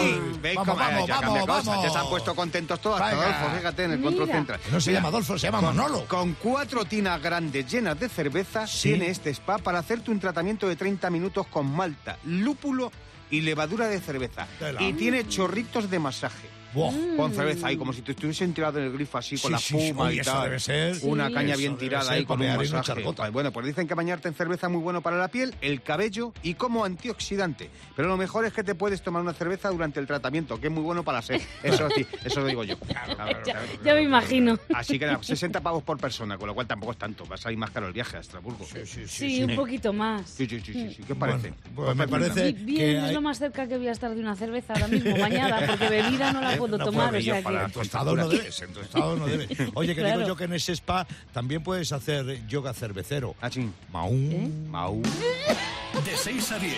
Vamos, 0.54 0.64
cómo- 0.64 0.76
vamos, 0.76 1.08
ya 1.08 1.14
cambia 1.20 1.28
vamos, 1.30 1.46
cosas. 1.46 1.66
vamos. 1.66 1.84
Ya 1.84 1.90
se 1.90 1.98
han 1.98 2.08
puesto 2.08 2.34
contentos 2.36 2.80
todos. 2.80 3.00
hasta. 3.00 3.20
Adolfo, 3.20 3.56
fíjate 3.56 3.84
en 3.84 3.90
el 3.92 4.00
control 4.02 4.26
Mira. 4.26 4.38
central. 4.38 4.60
No 4.70 4.80
se 4.80 4.90
Mira, 4.90 4.98
llama 5.00 5.08
Adolfo, 5.08 5.38
se 5.38 5.46
llama 5.48 5.60
Manolo. 5.60 6.04
Con 6.06 6.34
cuatro 6.34 6.84
tinas 6.84 7.20
grandes 7.20 7.66
llenas 7.70 7.98
de 7.98 8.08
cerveza 8.08 8.66
Sí. 8.66 8.90
tiene 8.90 9.08
este 9.08 9.30
spa 9.30 9.58
para 9.58 9.80
hacerte 9.80 10.10
un 10.12 10.20
tratamiento 10.20 10.68
de 10.68 10.76
30 10.76 11.10
minutos 11.10 11.46
con 11.48 11.66
malta, 11.70 12.16
lúpulo 12.24 12.92
y 13.30 13.40
levadura 13.40 13.88
de 13.88 14.00
cerveza. 14.00 14.46
Tela. 14.58 14.80
Y 14.82 14.92
tiene 14.92 15.26
chorritos 15.26 15.90
de 15.90 15.98
masaje. 15.98 16.48
Buah. 16.72 16.92
Con 17.16 17.32
cerveza 17.34 17.66
ahí, 17.66 17.76
como 17.76 17.92
si 17.92 18.02
te 18.02 18.12
estuviesen 18.12 18.54
tirado 18.54 18.78
en 18.78 18.84
el 18.86 18.92
grifo 18.92 19.18
así, 19.18 19.36
con 19.38 19.48
Sí, 19.48 19.52
la 19.52 19.58
sí, 19.58 19.92
sí. 20.12 20.18
y 20.20 20.22
tal. 20.22 20.44
debe 20.44 20.60
ser. 20.60 20.96
Una 21.02 21.28
Sí. 21.28 21.34
caña 21.34 21.50
Eso 21.50 21.58
bien 21.58 21.76
tirada 21.76 22.12
ahí 22.12 22.24
con 22.24 22.40
un 22.40 22.46
masaje. 22.56 22.82
charcota. 22.86 23.28
Bueno, 23.30 23.50
pues 23.52 23.66
dicen 23.66 23.88
que 23.88 23.94
bañarte 23.94 24.28
en 24.28 24.34
cerveza 24.34 24.66
es 24.68 24.72
muy 24.72 24.80
bueno 24.82 25.00
para 25.02 25.16
la 25.16 25.28
piel, 25.28 25.54
el 25.60 25.82
cabello 25.82 26.32
y 26.42 26.54
como 26.54 26.84
antioxidante. 26.84 27.70
Pero 27.96 28.08
lo 28.08 28.16
mejor 28.16 28.44
es 28.44 28.52
que 28.52 28.62
te 28.62 28.74
puedes 28.74 29.02
tomar 29.02 29.20
una 29.22 29.32
cerveza 29.32 29.68
durante 29.70 29.98
el 30.00 30.06
tratamiento, 30.06 30.60
que 30.60 30.68
es 30.68 30.72
muy 30.72 30.82
bueno 30.82 31.02
para 31.02 31.18
la 31.18 31.22
sed. 31.22 31.40
Eso 31.62 31.88
sí, 31.94 32.06
eso 32.24 32.40
lo 32.40 32.46
digo 32.46 32.64
yo. 32.64 32.78
Claro, 32.78 33.14
claro, 33.16 33.32
Ya, 33.38 33.42
claro, 33.52 33.66
ya 33.72 33.78
claro. 33.82 33.98
me 33.98 34.04
imagino. 34.04 34.58
Así 34.74 34.98
que 34.98 35.06
nada, 35.06 35.18
60 35.22 35.60
pavos 35.60 35.82
por 35.82 35.98
persona, 35.98 36.38
con 36.38 36.46
lo 36.46 36.54
cual 36.54 36.66
tampoco 36.66 36.92
es 36.92 36.98
tanto. 36.98 37.26
Va 37.26 37.34
a 37.34 37.38
salir 37.38 37.58
más 37.58 37.70
caro 37.70 37.86
el 37.88 37.92
viaje 37.92 38.16
a 38.16 38.20
Estrasburgo. 38.20 38.64
Sí, 38.64 38.86
sí, 38.86 39.06
Sí, 39.08 39.42
un 39.44 39.56
poquito 39.56 39.92
más. 39.92 40.28
Sí, 40.30 40.46
sí, 40.46 40.60
sí, 40.60 40.72
sí, 40.72 40.94
sí. 40.96 41.02
¿Qué 41.02 41.12
os 41.14 41.18
parece? 41.18 41.52
Bueno, 41.74 41.94
pues 41.94 41.96
me 41.96 42.08
parece 42.08 42.52
Bien, 42.52 42.76
que 42.76 42.96
es 42.98 43.02
hay- 43.04 43.14
lo 43.14 43.20
más 43.20 43.38
cerca 43.38 43.66
que 43.66 43.76
voy 43.76 43.88
a 43.88 43.92
estar 43.92 44.14
de 44.14 44.20
una 44.20 44.36
cerveza 44.36 44.72
ahora 44.74 44.88
mismo, 44.88 45.16
mañana, 45.16 45.60
porque 45.66 45.88
bebida 45.88 46.32
no 46.32 46.40
la 46.40 46.56
puedo 46.60 46.78
No 46.78 46.84
tomar. 46.84 47.14
o 47.14 47.20
sea 47.20 47.42
para- 47.42 47.58
que... 47.60 47.64
En 47.66 47.72
tu 47.72 47.80
estado 47.80 48.16
no 48.16 48.28
debes, 48.28 48.60
en 48.62 48.72
tu 48.72 48.80
estado 48.80 49.16
no 49.16 49.26
debes. 49.26 49.48
Oye, 49.74 49.94
que 49.94 50.00
Claro. 50.00 50.18
digo 50.18 50.28
yo 50.28 50.36
que 50.36 50.44
en 50.44 50.52
ese 50.54 50.72
spa 50.72 51.06
también 51.32 51.62
puedes 51.62 51.92
hacer 51.92 52.46
yoga 52.46 52.72
cervecero. 52.72 53.34
Ah, 53.40 53.50
sí. 53.50 53.68
Maún. 53.92 54.30
¿Eh? 54.32 54.68
Mau. 54.70 55.02
De 55.02 56.16
6 56.16 56.52
a 56.52 56.58
10. 56.58 56.74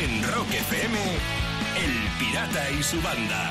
En 0.00 0.22
Rock 0.32 0.48
FM, 0.52 0.96
El 1.76 2.18
Pirata 2.26 2.70
y 2.70 2.82
su 2.82 3.00
banda. 3.02 3.50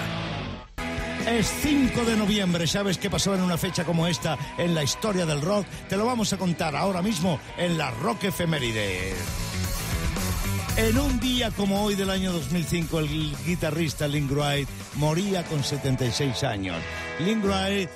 Es 1.30 1.48
5 1.62 2.06
de 2.06 2.16
noviembre, 2.16 2.66
¿sabes 2.68 2.98
qué 2.98 3.10
pasó 3.10 3.36
en 3.36 3.42
una 3.42 3.58
fecha 3.58 3.84
como 3.84 4.08
esta 4.08 4.38
en 4.58 4.74
la 4.74 4.82
historia 4.84 5.26
del 5.26 5.42
rock? 5.42 5.66
Te 5.90 5.98
lo 5.98 6.06
vamos 6.06 6.32
a 6.32 6.38
contar 6.38 6.74
ahora 6.74 7.02
mismo 7.02 7.38
en 7.58 7.78
la 7.78 7.92
Rock 7.92 8.24
Efeméride. 8.26 9.14
En 10.78 10.96
un 11.00 11.20
día 11.20 11.50
como 11.50 11.82
hoy 11.84 11.96
del 11.96 12.12
año 12.12 12.32
2005, 12.32 13.00
el 13.00 13.36
guitarrista 13.48 14.08
Link 14.08 14.30
Wright 14.32 14.70
moría 14.94 15.44
con 15.44 15.64
76 15.64 16.44
años. 16.44 16.78
Link 17.20 17.44
Wright 17.44 17.90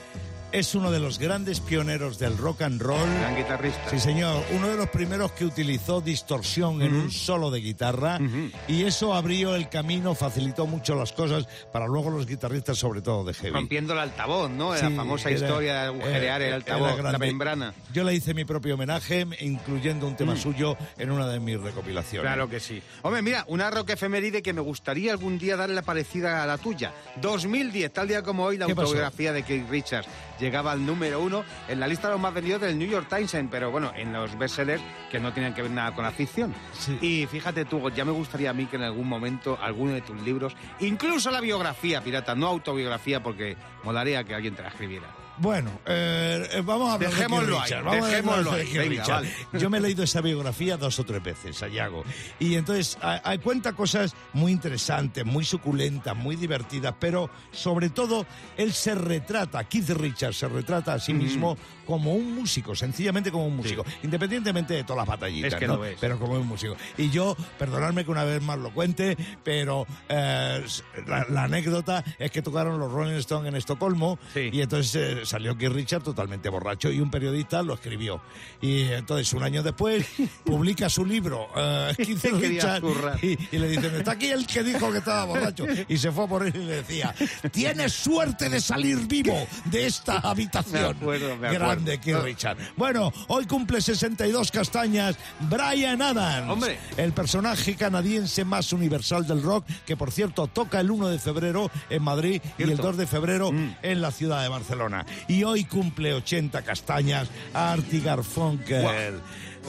es 0.52 0.76
uno 0.76 0.92
de 0.92 1.00
los 1.00 1.18
grandes 1.18 1.60
pioneros 1.62 2.20
del 2.20 2.38
rock 2.38 2.64
and 2.64 2.82
roll. 2.82 3.00
Gran 3.20 3.36
guitarrista. 3.38 3.90
Sí, 3.90 4.00
señor. 4.00 4.44
Uno 4.56 4.68
de 4.68 4.76
los 4.76 4.90
primeros 4.90 5.32
que 5.32 5.46
utilizó 5.46 6.02
distorsión 6.02 6.82
en 6.82 6.94
un 6.94 7.12
solo 7.12 7.50
de 7.52 7.62
guitarra. 7.62 8.20
Y 8.68 8.84
eso 8.84 9.14
abrió 9.14 9.56
el 9.56 9.70
camino, 9.70 10.14
facilitó 10.14 10.68
mucho 10.68 10.96
las 10.96 11.14
cosas 11.14 11.48
para 11.72 11.88
luego 11.88 12.10
los 12.10 12.26
guitarristas, 12.28 12.78
sobre 12.78 13.02
todo 13.02 13.24
de 13.24 13.34
heavy. 13.34 13.54
Rompiendo 13.54 13.94
el 13.94 14.00
altavoz, 14.00 14.50
¿no? 14.50 14.76
Sí, 14.76 14.84
la 14.84 14.92
famosa 14.92 15.30
era- 15.30 15.40
historia 15.40 15.74
de 15.74 15.80
agujerear 15.88 16.42
el 16.42 16.54
altavoz, 16.54 17.02
la 17.02 17.18
membrana. 17.18 17.74
Yo 17.94 18.04
le 18.04 18.14
hice 18.14 18.34
mi 18.34 18.44
propio 18.46 18.76
homenaje, 18.76 19.26
incluyendo 19.40 20.06
un 20.08 20.16
tema 20.18 20.36
suyo 20.36 20.76
en 20.98 21.12
una 21.12 21.28
de 21.28 21.40
mis 21.40 21.60
recopilaciones. 21.60 22.22
Claro 22.30 22.50
que 22.50 22.60
sí. 22.60 22.82
Hombre, 23.04 23.22
mira, 23.22 23.46
una 23.48 23.70
rock 23.72 23.92
efeméride 23.92 24.42
que 24.42 24.54
me 24.54 24.62
gustaría 24.62 25.12
algún 25.12 25.38
día 25.38 25.56
darle 25.56 25.82
parecida 25.82 26.44
a 26.44 26.46
la 26.46 26.58
tuya. 26.58 26.94
2010, 27.22 27.92
tal 27.94 28.08
día 28.08 28.22
como 28.22 28.44
hoy, 28.44 28.58
la 28.58 28.66
autobiografía 28.66 29.32
de 29.34 29.44
Keith 29.44 29.70
Richards 29.70 30.08
llegaba 30.42 30.74
al 30.74 30.86
número 30.86 31.22
uno 31.22 31.46
en 31.68 31.80
la 31.80 31.88
lista 31.88 32.08
de 32.08 32.16
los 32.16 32.22
más 32.22 32.34
vendidos 32.34 32.62
del 32.62 32.78
New 32.78 32.90
York 32.90 33.08
Times, 33.08 33.34
pero 33.50 33.72
bueno, 33.72 33.94
en 33.96 34.12
los 34.12 34.38
bestsellers 34.38 34.82
que 35.10 35.20
no 35.20 35.32
tienen 35.32 35.54
que 35.54 35.62
ver 35.62 35.72
nada 35.72 35.94
con 35.94 36.04
la 36.04 36.12
ficción. 36.12 36.54
Sí. 36.74 36.98
Y 37.00 37.28
fíjate 37.28 37.66
tú, 37.66 37.90
ya 37.92 38.04
me 38.04 38.12
gustaría 38.12 38.50
a 38.50 38.54
mí 38.54 38.66
que 38.66 38.76
en 38.76 38.84
algún 38.84 39.08
momento 39.08 39.58
alguno 39.62 39.94
de 39.94 40.02
tus 40.02 40.20
libros, 40.22 40.56
incluso 40.80 41.32
la 41.32 41.40
biografía, 41.40 42.02
pirata, 42.02 42.36
no 42.36 42.48
autobiografía, 42.48 43.22
porque 43.22 43.56
molaría 43.84 44.24
que 44.24 44.34
alguien 44.34 44.56
te 44.56 44.64
la 44.64 44.70
escribiera. 44.70 45.21
Bueno, 45.38 45.72
eh, 45.88 46.48
eh, 46.52 46.62
vamos 46.64 46.90
a 46.90 46.94
hablar 46.94 47.10
Dejémoslo 47.12 47.56
de 47.60 47.64
Keith 47.64 47.74
ahí. 47.74 47.84
Vamos 47.84 48.06
a 48.06 48.10
dejémoslo 48.10 48.52
de 48.52 48.62
ahí. 48.62 48.78
Venga, 48.90 49.08
vale. 49.08 49.32
Yo 49.54 49.70
me 49.72 49.78
he 49.80 49.82
leído 49.82 50.04
esa 50.04 50.22
biografía 50.22 50.78
dos 50.78 51.00
o 51.00 51.04
tres 51.04 51.24
veces, 51.24 51.64
Ayago. 51.64 52.04
Y 52.40 52.56
entonces 52.56 52.98
a- 53.02 53.22
a- 53.28 53.38
cuenta 53.40 53.74
cosas 53.74 54.14
muy 54.34 54.52
interesantes, 54.52 55.26
muy 55.26 55.44
suculentas, 55.44 56.16
muy 56.16 56.36
divertidas, 56.36 56.94
pero 57.00 57.30
sobre 57.52 57.90
todo 57.90 58.26
él 58.58 58.72
se 58.74 58.94
retrata, 58.94 59.64
Keith 59.64 59.90
Richards 59.90 60.38
se 60.38 60.48
retrata 60.48 60.94
a 60.94 61.00
sí 61.00 61.14
mismo 61.14 61.58
como 61.88 62.14
un 62.14 62.36
músico, 62.36 62.76
sencillamente 62.76 63.32
como 63.32 63.48
un 63.48 63.56
músico, 63.56 63.84
independientemente 64.04 64.76
de 64.76 64.84
todas 64.84 64.98
las 65.00 65.08
batallitas, 65.08 65.54
Es 65.54 65.60
que 65.60 65.68
¿no? 65.68 65.78
lo 65.78 65.86
es. 65.86 65.98
pero 66.00 66.20
como 66.20 66.34
un 66.34 66.48
músico. 66.48 66.76
Y 66.98 67.10
yo, 67.10 67.36
perdonadme 67.58 68.06
que 68.06 68.12
una 68.12 68.24
vez 68.24 68.42
más 68.42 68.60
lo 68.60 68.72
cuente, 68.72 69.18
pero 69.44 69.88
eh, 70.08 70.64
la, 71.08 71.26
la 71.30 71.44
anécdota 71.46 72.04
es 72.20 72.30
que 72.32 72.42
tocaron 72.42 72.80
los 72.80 72.92
Rolling 72.92 73.16
Stones 73.18 73.50
en 73.50 73.56
Estocolmo 73.56 74.20
Sí. 74.34 74.50
y 74.54 74.62
entonces 74.62 74.96
eh, 74.96 75.21
salió 75.26 75.58
Keith 75.58 75.72
Richards 75.72 76.04
totalmente 76.06 76.50
borracho 76.50 76.92
y 76.92 77.00
un 77.00 77.10
periodista 77.12 77.62
lo 77.64 77.74
escribió. 77.74 78.22
Y 78.62 78.84
entonces 78.84 79.32
un 79.34 79.44
año 79.44 79.64
después 79.64 80.06
publica 80.46 80.90
su 80.90 81.06
libro, 81.06 81.48
eh, 81.56 81.94
Keith 81.98 82.24
Richards, 82.26 82.82
zurrar. 82.82 83.24
y, 83.24 83.38
y 83.52 83.58
le 83.60 83.68
dicen, 83.70 83.96
está 83.96 84.12
aquí 84.12 84.28
el 84.28 84.46
que 84.48 84.64
dijo 84.64 84.92
que 84.92 85.00
estaba 85.00 85.26
borracho. 85.26 85.66
Y 85.88 85.98
se 85.98 86.12
fue 86.12 86.28
por 86.28 86.46
él 86.46 86.54
y 86.56 86.60
le 86.66 86.76
decía, 86.78 87.14
tienes 87.52 87.94
suerte 87.94 88.50
de 88.50 88.60
salir 88.62 88.98
vivo 89.08 89.48
de 89.66 89.86
esta 89.88 90.18
habitación. 90.24 90.82
Me 90.84 90.90
acuerdo, 91.02 91.28
me 91.38 91.48
acuerdo. 91.48 91.66
Grande 91.66 92.00
Keith 92.00 92.18
Richards. 92.24 92.62
Bueno, 92.78 93.12
hoy 93.28 93.46
cumple 93.46 93.82
62 93.82 94.52
castañas 94.52 95.16
Brian 95.50 96.02
Adams. 96.02 96.50
Hombre. 96.52 96.80
El 96.98 97.14
personaje 97.14 97.76
canadiense 97.76 98.46
más 98.46 98.74
universal 98.74 99.26
del 99.28 99.42
rock, 99.42 99.66
que 99.86 99.96
por 99.98 100.12
cierto 100.12 100.48
toca 100.48 100.80
el 100.80 100.92
1 100.92 101.08
de 101.10 101.20
febrero 101.20 101.70
en 101.90 102.04
Madrid 102.04 102.42
y 102.58 102.62
el 102.64 102.68
Cierto. 102.70 102.84
2 102.88 102.98
de 102.98 103.08
febrero 103.08 103.52
Mm. 103.52 103.76
en 103.82 104.02
la 104.02 104.12
ciudad 104.12 104.42
de 104.44 104.50
Barcelona. 104.50 105.06
Y 105.28 105.44
hoy 105.44 105.66
cumple 105.66 106.14
80 106.14 106.62
castañas 106.62 107.30
Artie 107.54 108.02
Garfunkel. 108.02 109.20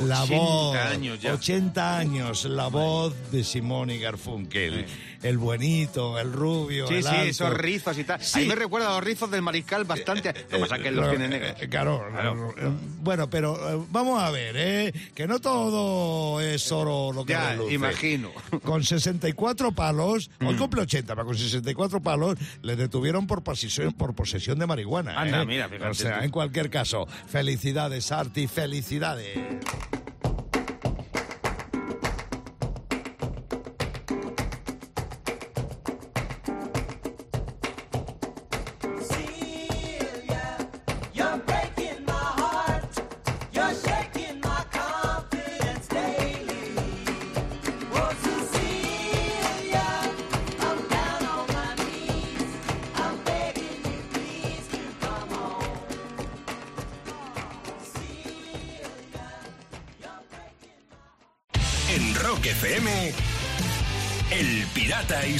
La 0.06 0.22
80 0.22 0.36
voz, 0.36 0.76
años 0.76 1.20
ya. 1.20 1.34
80 1.34 1.98
años, 1.98 2.44
la 2.46 2.68
voz 2.68 3.14
de 3.30 3.44
Simón 3.44 3.90
y 3.90 3.98
Garfunkel. 3.98 4.86
El 5.22 5.38
buenito, 5.38 6.18
el 6.18 6.32
rubio, 6.32 6.86
Sí, 6.88 6.94
el 6.94 7.02
sí, 7.02 7.08
alto. 7.08 7.22
esos 7.24 7.54
rizos 7.54 7.98
y 7.98 8.04
tal. 8.04 8.20
Sí. 8.22 8.40
Ahí 8.40 8.46
me 8.48 8.54
recuerda 8.54 8.88
a 8.88 8.94
los 8.94 9.04
rizos 9.04 9.30
del 9.30 9.42
mariscal 9.42 9.84
bastante. 9.84 10.32
Lo 10.32 10.48
que 10.48 10.58
pasa 10.58 10.76
es 10.76 10.82
que 10.82 10.88
él 10.88 10.96
los 10.96 11.06
Eh, 11.06 11.10
tiene 11.10 11.24
eh, 11.26 11.28
negros. 11.28 11.62
eh, 11.62 11.68
Claro, 11.68 12.54
eh, 12.56 12.70
bueno, 13.02 13.30
pero 13.30 13.54
eh, 13.82 13.84
vamos 13.90 14.20
a 14.22 14.30
ver, 14.30 14.54
¿eh? 14.56 14.92
que 15.14 15.26
no 15.26 15.38
todo 15.40 16.40
es 16.40 16.70
oro 16.72 17.12
lo 17.12 17.24
que 17.24 17.32
Ya, 17.34 17.50
reluce. 17.52 17.74
imagino. 17.74 18.30
Con 18.64 18.82
64 18.82 19.72
palos, 19.72 20.30
Mm. 20.40 20.46
hoy 20.48 20.56
cumple 20.56 20.82
80, 20.82 21.14
pero 21.14 21.26
con 21.26 21.36
64 21.36 22.00
palos 22.00 22.36
le 22.62 22.76
detuvieron 22.76 23.26
por 23.26 23.42
posesión, 23.42 23.92
por 23.92 24.14
posesión 24.14 24.58
de 24.58 24.66
marihuana. 24.66 25.20
Anda, 25.20 25.42
¿eh? 25.42 25.46
mira, 25.46 25.68
fíjate 25.68 25.90
O 25.90 25.94
sea, 25.94 26.24
en 26.24 26.30
cualquier 26.30 26.68
caso, 26.70 27.06
felicidades, 27.28 28.10
Arti, 28.12 28.46
felicidades. 28.48 29.38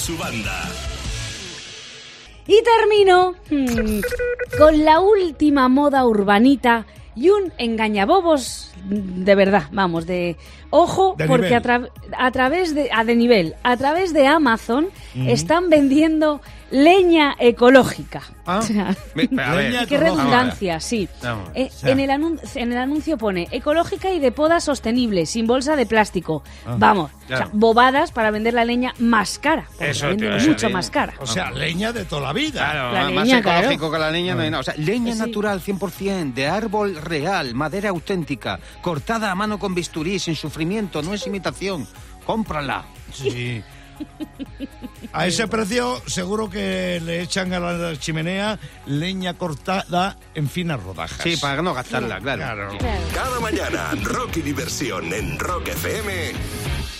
Su 0.02 0.16
banda. 0.18 0.68
Y 2.46 2.60
termino 2.64 3.34
hmm, 3.50 4.00
con 4.58 4.84
la 4.84 4.98
última 5.00 5.68
moda 5.68 6.04
urbanita 6.04 6.86
y 7.14 7.28
un 7.28 7.52
engañabobos 7.58 8.72
de 8.84 9.34
verdad, 9.36 9.64
vamos, 9.70 10.06
de 10.06 10.36
ojo, 10.70 11.14
De 11.16 11.26
porque 11.28 11.50
nivel. 11.50 11.58
a, 11.58 11.62
tra- 11.62 11.90
a 12.18 12.30
través 12.32 12.74
de 12.74 12.90
a 12.92 13.04
de 13.04 13.14
nivel, 13.14 13.54
a 13.62 13.76
través 13.76 14.12
de 14.12 14.26
Amazon 14.26 14.88
están 15.14 15.70
vendiendo 15.70 16.40
leña 16.72 17.36
ecológica. 17.38 18.22
Ah, 18.44 18.58
O 18.58 18.62
sea, 18.62 18.96
ve- 19.14 19.28
pero 19.28 19.42
a 19.42 19.54
ver, 19.54 19.70
Leña 19.72 19.86
Qué 19.86 19.94
ecológica. 19.94 20.22
redundancia, 20.24 20.80
sí. 20.80 21.08
Vamos. 21.22 21.50
Eh, 21.54 21.70
sea. 21.70 21.90
en, 21.92 22.00
el 22.00 22.10
en 22.10 22.72
el 22.72 22.78
anuncio 22.78 23.16
pone 23.18 23.46
ecológica 23.52 24.10
y 24.10 24.18
de 24.18 24.32
poda 24.32 24.58
sostenible, 24.58 25.26
sin 25.26 25.46
bolsa 25.46 25.76
de 25.76 25.86
plástico. 25.86 26.42
Vamos, 26.78 27.10
o 27.24 27.28
sea, 27.28 27.48
bobadas 27.52 28.10
para 28.10 28.30
vender 28.30 28.54
la 28.54 28.64
leña 28.64 28.94
más 28.98 29.38
cara. 29.38 29.66
porque 29.70 29.90
Eso 29.90 30.06
a 30.08 30.14
mucho 30.48 30.70
más 30.70 30.90
cara. 30.90 31.14
O 31.20 31.26
sea, 31.26 31.50
leña 31.52 31.92
de 31.92 32.04
toda 32.04 32.22
la 32.22 32.32
vida. 32.32 32.70
Claro, 32.72 32.92
La 32.92 33.10
más 33.10 33.26
leña, 33.26 33.38
ecológico 33.38 33.90
claro. 33.90 33.92
que 33.92 33.98
la 33.98 34.10
leña 34.10 34.34
no 34.34 34.40
hay 34.42 34.50
nada. 34.50 34.60
O 34.60 34.64
sea, 34.64 34.74
leña 34.76 35.12
Sí. 35.12 35.18
natural 35.20 35.60
100%, 35.60 36.32
de 36.34 36.48
árbol 36.48 36.96
real, 36.96 37.54
madera 37.54 37.90
auténtica, 37.90 38.58
cortada 38.80 39.30
a 39.30 39.34
mano 39.34 39.58
con 39.58 39.74
bisturí, 39.74 40.18
sin 40.18 40.34
sufrimiento, 40.34 41.02
no 41.02 41.12
es 41.14 41.26
imitación. 41.26 41.86
Cómprala. 42.26 42.84
Sí. 43.12 43.62
A 45.12 45.26
ese 45.26 45.46
precio 45.46 46.00
seguro 46.06 46.48
que 46.48 47.00
le 47.04 47.20
echan 47.20 47.52
a 47.52 47.60
la 47.60 47.98
chimenea 47.98 48.58
leña 48.86 49.34
cortada 49.34 50.16
en 50.34 50.48
finas 50.48 50.82
rodajas. 50.82 51.20
Sí, 51.22 51.36
para 51.36 51.60
no 51.60 51.74
gastarla, 51.74 52.18
claro. 52.20 52.76
Cada 53.14 53.40
mañana, 53.40 53.90
rock 54.02 54.38
y 54.38 54.42
diversión 54.42 55.12
en 55.12 55.38
Rock 55.38 55.68
FM 55.68 56.32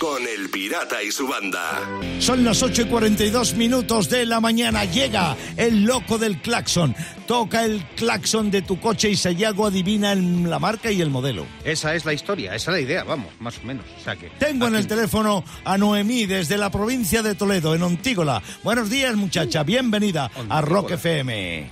con 0.02 0.21
el 0.26 0.50
pirata 0.50 1.00
y 1.00 1.12
su 1.12 1.28
banda. 1.28 1.80
Son 2.18 2.42
las 2.44 2.61
8 2.61 2.82
y 2.82 2.85
42 2.87 3.54
minutos 3.54 4.09
de 4.11 4.26
la 4.26 4.40
mañana. 4.40 4.85
Llega 4.85 5.37
el 5.56 5.85
loco 5.85 6.18
del 6.18 6.38
claxon. 6.42 6.92
Toca 7.28 7.64
el 7.64 7.85
claxon 7.94 8.50
de 8.50 8.62
tu 8.62 8.80
coche 8.80 9.11
y 9.11 9.16
Sayago 9.16 9.68
adivina 9.68 10.11
el- 10.11 10.50
la 10.50 10.59
marca 10.59 10.90
y 10.90 11.00
el 11.00 11.09
modelo. 11.11 11.47
Esa 11.62 11.94
es 11.94 12.04
la 12.04 12.12
historia, 12.14 12.52
esa 12.52 12.73
es 12.73 12.78
la 12.78 12.80
idea, 12.80 13.04
vamos, 13.04 13.28
más 13.38 13.56
o 13.59 13.62
menos. 13.62 13.85
O 13.97 14.02
sea 14.02 14.16
que, 14.16 14.28
Tengo 14.40 14.66
en 14.66 14.75
el 14.75 14.88
teléfono 14.88 15.44
a 15.64 15.78
Noemí 15.78 16.26
desde 16.26 16.59
la 16.59 16.68
provincia 16.73 17.23
de 17.23 17.37
Toledo, 17.37 17.76
en 17.76 17.85
Ontígola. 17.85 18.42
Buenos 18.64 18.90
días, 18.90 19.14
muchacha. 19.14 19.62
Bienvenida 19.62 20.28
a. 20.49 20.61
Rock 20.62 20.90
FM. 20.92 21.71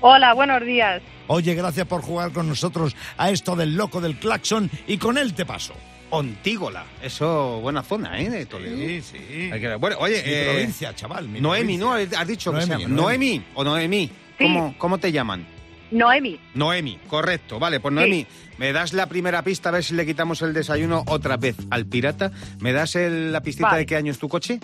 Hola, 0.00 0.32
buenos 0.32 0.62
días. 0.64 1.02
Oye, 1.26 1.54
gracias 1.54 1.86
por 1.86 2.00
jugar 2.00 2.32
con 2.32 2.48
nosotros 2.48 2.96
a 3.18 3.28
esto 3.30 3.54
del 3.54 3.74
loco 3.76 4.00
del 4.00 4.18
claxon 4.18 4.70
y 4.86 4.96
con 4.96 5.18
él 5.18 5.34
te 5.34 5.44
paso. 5.44 5.74
Ontígola, 6.14 6.84
eso, 7.02 7.60
buena 7.60 7.82
zona, 7.82 8.20
¿eh? 8.20 8.30
De 8.30 8.46
Toledo. 8.46 8.76
sí. 9.02 9.50
Hay 9.52 9.60
que- 9.60 9.74
Bueno, 9.76 9.96
oye, 9.98 10.22
Mi 10.24 10.32
eh, 10.32 10.48
provincia, 10.50 10.94
chaval. 10.94 11.28
mi 11.28 11.40
Noemi, 11.40 11.76
¿no? 11.76 11.92
Has 11.92 12.26
dicho 12.26 12.50
que 12.52 12.58
Noemi, 12.58 12.72
se 12.74 12.80
llama. 12.82 12.94
Noemi. 12.94 13.26
Noemi 13.38 13.46
o 13.54 13.64
Noemí. 13.64 14.06
Sí. 14.38 14.44
¿Cómo, 14.44 14.74
¿Cómo 14.78 14.98
te 14.98 15.12
llaman? 15.12 15.46
Noemi. 15.90 16.40
Noemi, 16.54 16.98
correcto. 17.06 17.58
Vale, 17.58 17.78
pues 17.80 17.94
Noemi, 17.94 18.26
me 18.58 18.72
das 18.72 18.92
la 18.92 19.06
primera 19.08 19.42
pista 19.44 19.68
a 19.68 19.72
ver 19.72 19.84
si 19.84 19.94
le 19.94 20.04
quitamos 20.06 20.42
el 20.42 20.52
desayuno 20.52 21.04
otra 21.06 21.36
vez 21.36 21.56
al 21.70 21.86
pirata. 21.86 22.32
¿Me 22.60 22.72
das 22.72 22.96
el- 22.96 23.32
la 23.32 23.42
pistita 23.42 23.68
Vale. 23.68 23.78
de 23.80 23.86
qué 23.86 23.96
año 23.96 24.10
es 24.10 24.18
tu 24.18 24.28
coche? 24.28 24.58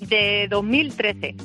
De 0.00 0.48
2013. 0.50 1.36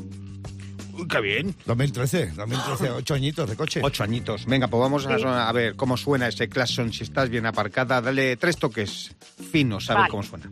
Uy, 0.97 1.07
qué 1.07 1.21
bien. 1.21 1.55
2013, 1.65 2.31
2013, 2.35 2.91
ocho 2.91 3.13
añitos 3.13 3.49
de 3.49 3.55
coche. 3.55 3.81
Ocho 3.83 4.03
añitos. 4.03 4.45
Venga, 4.45 4.67
pues 4.67 4.81
vamos 4.81 5.05
a, 5.05 5.17
Sí. 5.17 5.23
a 5.25 5.51
ver 5.51 5.75
cómo 5.75 5.95
suena 5.97 6.27
ese 6.27 6.49
claxon. 6.49 6.91
Si 6.91 7.03
estás 7.03 7.29
bien 7.29 7.45
aparcada, 7.45 8.01
dale 8.01 8.35
tres 8.37 8.57
toques 8.57 9.15
finos 9.51 9.89
a 9.89 10.01
ver 10.01 10.09
cómo 10.09 10.23
suena. 10.23 10.49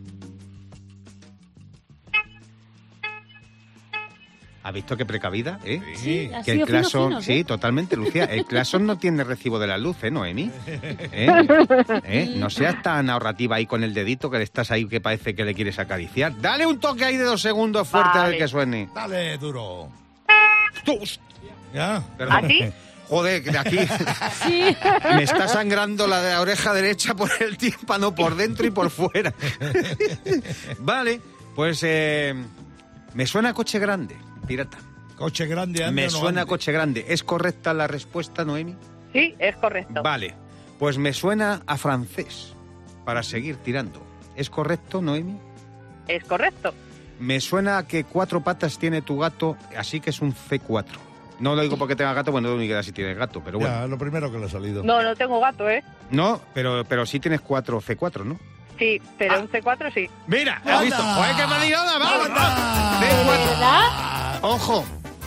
¿Ha 4.62 4.72
visto 4.72 4.96
qué 4.96 5.06
precavida, 5.06 5.60
eh? 5.64 5.80
Sí. 5.94 6.28
ha 6.34 6.42
Que 6.42 6.50
el 6.50 6.56
fino, 6.56 6.66
claxon, 6.66 7.08
fino, 7.10 7.22
sí, 7.22 7.44
totalmente, 7.44 7.96
Lucía. 7.96 8.24
El 8.24 8.44
claxon 8.44 8.84
no 8.84 8.98
tiene 8.98 9.22
recibo 9.22 9.60
de 9.60 9.68
la 9.68 9.78
luz, 9.78 10.02
¿eh, 10.02 10.10
Noemi? 10.10 10.50
¿Eh? 10.66 11.28
¿Eh? 12.04 12.34
No 12.36 12.50
seas 12.50 12.82
tan 12.82 13.08
ahorrativa 13.08 13.54
ahí 13.56 13.66
con 13.66 13.84
el 13.84 13.94
dedito 13.94 14.28
que 14.28 14.42
estás 14.42 14.72
ahí 14.72 14.86
que 14.88 15.00
parece 15.00 15.36
que 15.36 15.44
le 15.44 15.54
quieres 15.54 15.78
acariciar. 15.78 16.40
Dale 16.40 16.66
un 16.66 16.80
toque 16.80 17.04
ahí 17.04 17.16
de 17.16 17.22
dos 17.22 17.40
segundos 17.42 17.86
fuerte 17.86 18.10
a 18.18 18.22
ver 18.22 18.30
Vale. 18.32 18.38
que 18.38 18.48
suene. 18.48 18.88
Dale, 18.92 19.38
duro. 19.38 19.88
Tú, 20.86 20.98
¿Ya? 21.74 22.02
perdón. 22.16 22.44
¿A 22.44 22.48
ti? 22.48 22.60
Joder, 23.08 23.42
que 23.44 23.50
de 23.52 23.58
aquí 23.58 23.78
Sí. 24.42 24.76
me 25.14 25.22
está 25.22 25.46
sangrando 25.46 26.06
la 26.08 26.20
de 26.22 26.32
la 26.32 26.40
oreja 26.40 26.72
derecha 26.74 27.14
por 27.14 27.30
el 27.40 27.56
tímpano, 27.56 28.14
por 28.14 28.34
dentro 28.34 28.66
y 28.66 28.70
por 28.70 28.90
fuera. 28.90 29.32
vale, 30.78 31.20
pues 31.54 31.82
eh, 31.84 32.34
me 33.14 33.26
suena 33.26 33.50
a 33.50 33.54
coche 33.54 33.78
grande, 33.78 34.16
pirata. 34.46 34.78
Coche 35.16 35.46
grande, 35.46 35.84
ande 35.84 36.02
Me 36.02 36.08
o 36.08 36.10
no 36.10 36.18
suena 36.18 36.42
a 36.42 36.46
coche 36.46 36.72
grande. 36.72 37.04
¿Es 37.08 37.22
correcta 37.22 37.72
la 37.72 37.86
respuesta, 37.86 38.44
Noemi? 38.44 38.74
Sí, 39.12 39.34
es 39.38 39.54
correcto. 39.56 40.02
Vale, 40.02 40.34
pues 40.78 40.98
me 40.98 41.12
suena 41.12 41.62
a 41.66 41.76
francés 41.78 42.54
para 43.04 43.22
seguir 43.22 43.56
tirando. 43.56 44.04
¿Es 44.34 44.50
correcto, 44.50 45.00
Noemi? 45.00 45.38
Es 46.08 46.24
correcto. 46.24 46.74
Me 47.18 47.40
suena 47.40 47.78
a 47.78 47.86
que 47.86 48.04
cuatro 48.04 48.40
patas 48.42 48.78
tiene 48.78 49.02
tu 49.02 49.18
gato, 49.18 49.56
así 49.76 50.00
que 50.00 50.10
es 50.10 50.20
un 50.20 50.34
C4. 50.34 50.84
No 51.40 51.54
lo 51.54 51.62
digo 51.62 51.76
porque 51.76 51.96
tenga 51.96 52.12
gato, 52.14 52.32
bueno, 52.32 52.48
no 52.50 52.56
me 52.56 52.66
queda 52.66 52.82
si 52.82 52.92
tienes 52.92 53.16
gato, 53.16 53.42
pero 53.44 53.58
bueno. 53.58 53.74
Ya, 53.74 53.86
lo 53.86 53.98
primero 53.98 54.30
que 54.32 54.38
le 54.38 54.46
ha 54.46 54.48
salido. 54.48 54.82
No, 54.82 55.02
no 55.02 55.14
tengo 55.16 55.38
gato, 55.40 55.68
¿eh? 55.68 55.82
No, 56.10 56.40
pero, 56.54 56.84
pero 56.84 57.04
sí 57.04 57.20
tienes 57.20 57.40
cuatro 57.42 57.80
C4, 57.80 58.24
¿no? 58.24 58.38
Sí, 58.78 59.00
Ah. 59.02 59.08
pero 59.18 59.40
un 59.40 59.48
C4 59.48 59.92
sí. 59.92 60.08
Mira, 60.26 60.56
¡Anda! 60.58 60.76
¿has 60.78 60.84
visto? 60.84 61.02
Joder, 61.02 61.36
que 61.36 61.46
me 61.46 61.54
ha 61.54 61.64
liado 61.64 61.84
la 61.86 61.98
mano. 62.04 62.24
¡Anda! 62.24 63.00
C4. 63.00 63.50
¿Verdad? 63.50 64.38
Ojo, 64.42 64.84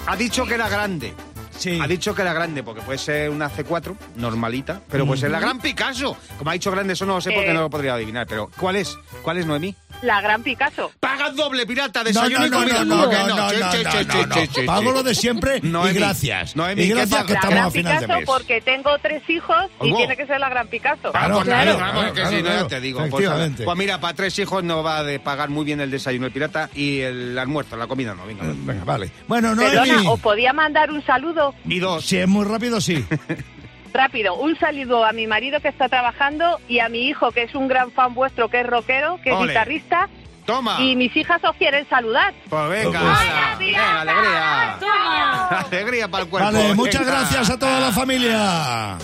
ha 0.08 0.16
dicho 0.16 0.46
que 0.46 0.54
era 0.56 0.70
grande. 0.70 1.14
Sí. 1.58 1.78
Ha 1.82 1.88
dicho 1.88 2.16
que 2.16 2.22
era 2.22 2.32
grande 2.34 2.64
porque 2.64 2.82
puede 2.82 2.98
ser 2.98 3.30
una 3.30 3.50
C4 3.50 3.96
normalita, 4.16 4.82
pero 4.90 5.06
puede 5.06 5.20
ser 5.20 5.30
la 5.32 5.40
gran 5.42 5.60
Picasso. 5.60 6.16
Como 6.38 6.50
ha 6.52 6.54
dicho 6.54 6.72
grande, 6.72 6.94
eso 6.94 7.06
no 7.06 7.16
lo 7.16 7.22
sé 7.22 7.32
porque 7.32 7.52
Eh. 7.52 7.54
no 7.54 7.62
lo 7.62 7.70
podría 7.70 7.96
adivinar. 7.96 8.26
Pero 8.28 8.50
¿cuál 8.60 8.78
es? 8.78 8.98
¿Cuál 9.24 9.40
es 9.40 9.46
Noemí? 9.46 9.76
La 10.02 10.22
gran 10.22 10.44
Picasso. 10.44 10.92
Paga 11.00 11.30
doble, 11.32 11.66
pirata, 11.66 12.00
No, 12.00 12.06
desayuno 12.06 12.40
no, 12.40 12.46
y 12.48 12.50
no, 12.50 12.58
comida. 12.60 12.86
no, 12.86 12.86
no, 12.86 12.96
¿Cómo 12.96 13.10
que 13.10 13.18
no, 13.18 13.28
no, 13.28 13.36
no, 13.36 13.52
no, 13.52 14.26
no, 14.26 14.26
no. 14.26 14.66
Pago 14.66 14.92
lo 14.92 15.04
de 15.04 15.14
siempre 15.14 15.60
y 15.62 15.94
gracias. 15.94 16.56
Noemí, 16.56 16.84
y 16.84 16.88
¿qué 16.88 16.94
gracias 16.94 17.26
que 17.26 17.34
estamos 17.34 17.60
a 17.60 17.72
final 17.72 18.00
de 18.00 18.08
mes. 18.08 18.26
porque 18.26 18.62
tengo 18.62 18.98
tres 19.02 19.30
hijos 19.30 19.58
y 19.82 19.94
tiene 19.94 20.16
que 20.16 20.26
ser 20.26 20.40
la 20.40 20.50
gran 20.50 20.68
Picasso. 20.68 21.12
Claro, 21.12 21.42
claro, 21.42 21.78
no, 21.78 22.68
te 22.68 22.80
digo. 22.80 23.00
Pues, 23.00 23.10
Efectivamente. 23.10 23.64
pues 23.66 23.78
mira, 23.78 24.00
para 24.00 24.14
tres 24.14 24.38
hijos 24.40 24.64
no 24.64 24.84
va 24.84 25.04
de 25.04 25.20
pagar 25.20 25.50
muy 25.50 25.66
bien 25.66 25.82
el 25.82 25.92
desayuno 25.92 26.28
el 26.28 26.32
pirata 26.32 26.70
y 26.74 27.00
el 27.02 27.38
almuerzo, 27.38 27.76
la 27.76 27.88
comida 27.88 28.16
no, 28.16 28.26
venga. 28.26 28.44
Venga, 28.46 28.84
vale. 28.86 29.12
Bueno, 29.28 29.56
Perdona, 29.56 29.86
Noemi. 29.86 30.08
¿os 30.08 30.20
podía 30.20 30.54
mandar 30.54 30.92
un 30.92 31.06
saludo 31.06 31.54
Y 31.66 31.80
dos. 31.80 32.06
Si 32.06 32.18
es 32.18 32.28
muy 32.28 32.46
rápido, 32.46 32.80
sí. 32.80 33.06
rápido? 33.94 34.36
Un 34.36 34.58
saludo 34.58 35.06
a 35.06 35.12
mi 35.12 35.28
marido 35.28 35.60
que 35.60 35.68
está 35.70 35.90
trabajando 35.90 36.60
y 36.68 36.80
a 36.80 36.90
mi 36.90 37.08
hijo 37.08 37.32
que 37.32 37.44
es 37.44 37.56
un 37.56 37.68
gran 37.68 37.92
fan 37.92 38.14
vuestro, 38.14 38.50
que 38.50 38.62
es 38.62 38.68
rockero, 38.68 39.20
que 39.24 39.32
es 39.32 39.40
guitarrista. 39.40 40.10
Toma. 40.46 40.82
Y 40.82 40.96
mis 40.96 41.16
hijas 41.16 41.44
os 41.44 41.56
quieren 41.58 41.88
saludar. 41.90 42.34
Pues 42.50 42.70
venga, 42.70 43.00
Pues- 43.02 43.60
venga, 43.60 44.02
alegría. 44.02 44.78
Toma. 44.80 45.48
Alegría 45.48 46.08
para 46.08 46.24
el 46.24 46.30
cuerpo. 46.30 46.52
Vale, 46.52 46.74
muchas 46.74 47.02
venga. 47.06 47.20
gracias 47.20 47.50
a 47.52 47.60
toda 47.60 47.80
la 47.80 47.92
familia. 47.92 48.98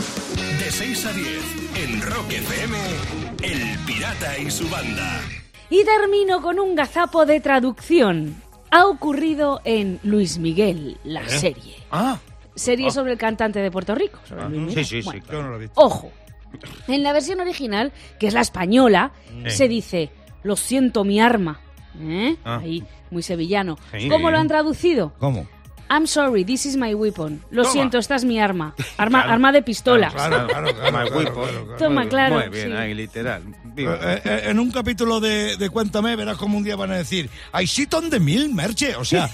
De 0.60 0.72
6 0.72 1.06
a 1.06 1.12
10 1.14 1.44
en 1.84 2.02
Rock 2.02 2.32
FM, 2.32 2.78
El 3.44 3.78
Pirata 3.86 4.38
y 4.40 4.50
su 4.50 4.68
banda. 4.70 5.22
Y 5.70 5.84
termino 5.84 6.42
con 6.42 6.60
un 6.60 6.74
gazapo 6.76 7.26
de 7.28 7.40
traducción. 7.40 8.42
Ha 8.72 8.86
ocurrido 8.88 9.62
en 9.66 10.00
Luis 10.04 10.38
Miguel, 10.40 10.98
la 11.04 11.28
serie. 11.30 11.76
Ah, 11.92 12.18
Serie 12.56 12.90
sobre 12.92 13.12
el 13.14 13.18
cantante 13.18 13.60
de 13.60 13.70
Puerto 13.72 13.94
Rico. 13.96 14.20
sobre 14.28 14.48
Miguel. 14.50 14.74
sí, 14.74 14.84
sí, 14.84 15.02
sí. 15.02 15.06
Bueno, 15.06 15.22
claro. 15.24 15.38
Yo 15.40 15.44
no 15.44 15.50
lo 15.52 15.56
he 15.58 15.60
visto. 15.60 15.82
Ojo, 15.82 16.12
en 16.88 17.04
la 17.04 17.12
versión 17.14 17.40
original, 17.42 17.92
que 18.20 18.28
es 18.28 18.34
la 18.34 18.42
española, 18.42 19.12
Sí. 19.46 19.50
se 19.52 19.68
dice, 19.68 20.12
lo 20.44 20.56
siento 20.56 21.04
mi 21.04 21.20
arma. 21.20 21.60
¿Eh? 22.00 22.36
Ah. 22.44 22.60
Ahí, 22.62 22.84
muy 23.12 23.24
sevillano. 23.24 23.78
Sí. 23.98 24.10
¿Cómo 24.10 24.30
lo 24.32 24.38
han 24.38 24.48
traducido? 24.48 25.14
¿Cómo? 25.20 25.48
I'm 25.90 26.08
sorry, 26.08 26.44
this 26.44 26.66
is 26.66 26.76
my 26.78 26.94
weapon. 26.96 27.42
Lo 27.52 27.62
Toma. 27.64 27.74
siento, 27.74 27.98
esta 28.00 28.16
es 28.16 28.26
mi 28.26 28.40
arma. 28.40 28.74
Arma, 28.98 29.20
Claro. 29.20 29.34
arma 29.34 29.52
de 29.52 29.62
pistola. 29.62 30.10
Claro, 30.10 30.48
claro, 30.48 30.74
claro, 30.76 30.86
My 30.86 31.10
claro, 31.10 31.18
whip. 31.18 31.34
claro, 31.34 31.66
claro. 31.66 31.78
Toma, 31.78 32.08
claro, 32.10 32.36
Muy 32.40 32.50
bien, 32.50 32.68
sí. 32.72 32.74
ahí, 32.76 32.94
literal. 32.94 33.44
Digo, 33.76 33.94
Eh, 33.94 34.22
eh, 34.24 34.42
en 34.46 34.60
un 34.60 34.72
capítulo 34.72 35.20
de, 35.20 35.58
de 35.58 35.70
Cuéntame 35.70 36.16
verás 36.16 36.38
como 36.38 36.58
un 36.58 36.64
día 36.64 36.76
van 36.78 36.92
a 36.92 36.96
decir 36.98 37.30
I 37.54 37.68
sit 37.68 37.94
on 37.94 38.10
the 38.10 38.20
mill, 38.20 38.54
Merche. 38.54 38.96
O 38.96 39.04
sea, 39.06 39.30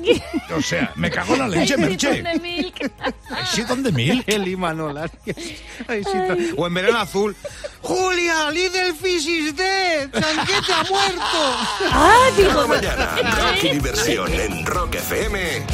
o 0.56 0.60
sea, 0.62 0.92
me 0.96 1.10
cago 1.10 1.32
en 1.34 1.38
la 1.40 1.48
leche, 1.48 1.76
Merche. 1.76 2.22
De 2.22 2.38
milk. 2.40 2.74
I 2.82 3.46
sit 3.56 3.68
on 3.70 3.82
the 3.82 3.92
mill. 3.92 4.22
El 4.26 4.46
Imanol. 4.46 4.98
Ay, 4.98 6.04
sí, 6.04 6.12
ta- 6.12 6.36
O 6.56 6.66
en 6.66 6.74
verano 6.74 6.98
azul. 6.98 7.34
Julia, 7.86 8.50
Little 8.50 8.94
Fish 8.94 9.26
is 9.28 9.54
dead. 9.54 10.10
Chanquete 10.12 10.72
ha 10.72 10.84
muerto. 10.90 11.40
Ah, 11.92 12.30
digo, 12.36 12.66
mañana, 12.66 13.16
rock 13.16 13.64
y 13.64 13.68
diversión 13.70 14.32
en 14.34 14.66
Rock 14.66 14.96
FM 14.96 15.64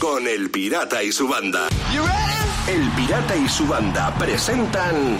con 0.00 0.26
El 0.26 0.50
Pirata 0.50 1.02
y 1.02 1.12
su 1.12 1.28
banda. 1.28 1.68
El 2.68 2.90
Pirata 2.90 3.36
y 3.36 3.48
su 3.48 3.66
banda 3.66 4.12
presentan 4.18 5.16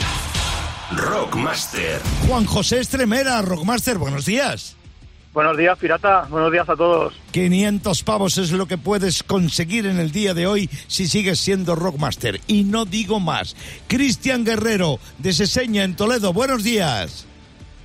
Rockmaster. 0.97 2.01
Juan 2.27 2.45
José 2.47 2.81
Estremera, 2.81 3.41
Rockmaster, 3.43 3.99
buenos 3.99 4.25
días. 4.25 4.77
Buenos 5.33 5.57
días, 5.57 5.79
pirata. 5.79 6.27
Buenos 6.29 6.51
días 6.51 6.69
a 6.69 6.75
todos. 6.75 7.15
500 7.31 8.03
pavos 8.03 8.37
es 8.39 8.51
lo 8.51 8.67
que 8.67 8.79
puedes 8.79 9.23
conseguir 9.23 9.87
en 9.87 10.01
el 10.01 10.11
día 10.11 10.35
de 10.35 10.49
hoy 10.49 10.69
si 10.89 11.07
sigues 11.07 11.39
siendo 11.39 11.77
Rockmaster. 11.77 12.41
Y 12.49 12.65
no 12.65 12.85
digo 12.85 13.21
más. 13.21 13.55
Cristian 13.87 14.45
Guerrero, 14.45 14.99
de 15.19 15.33
Seseña, 15.33 15.85
en 15.85 15.95
Toledo, 15.95 16.33
buenos 16.33 16.65
días. 16.65 17.27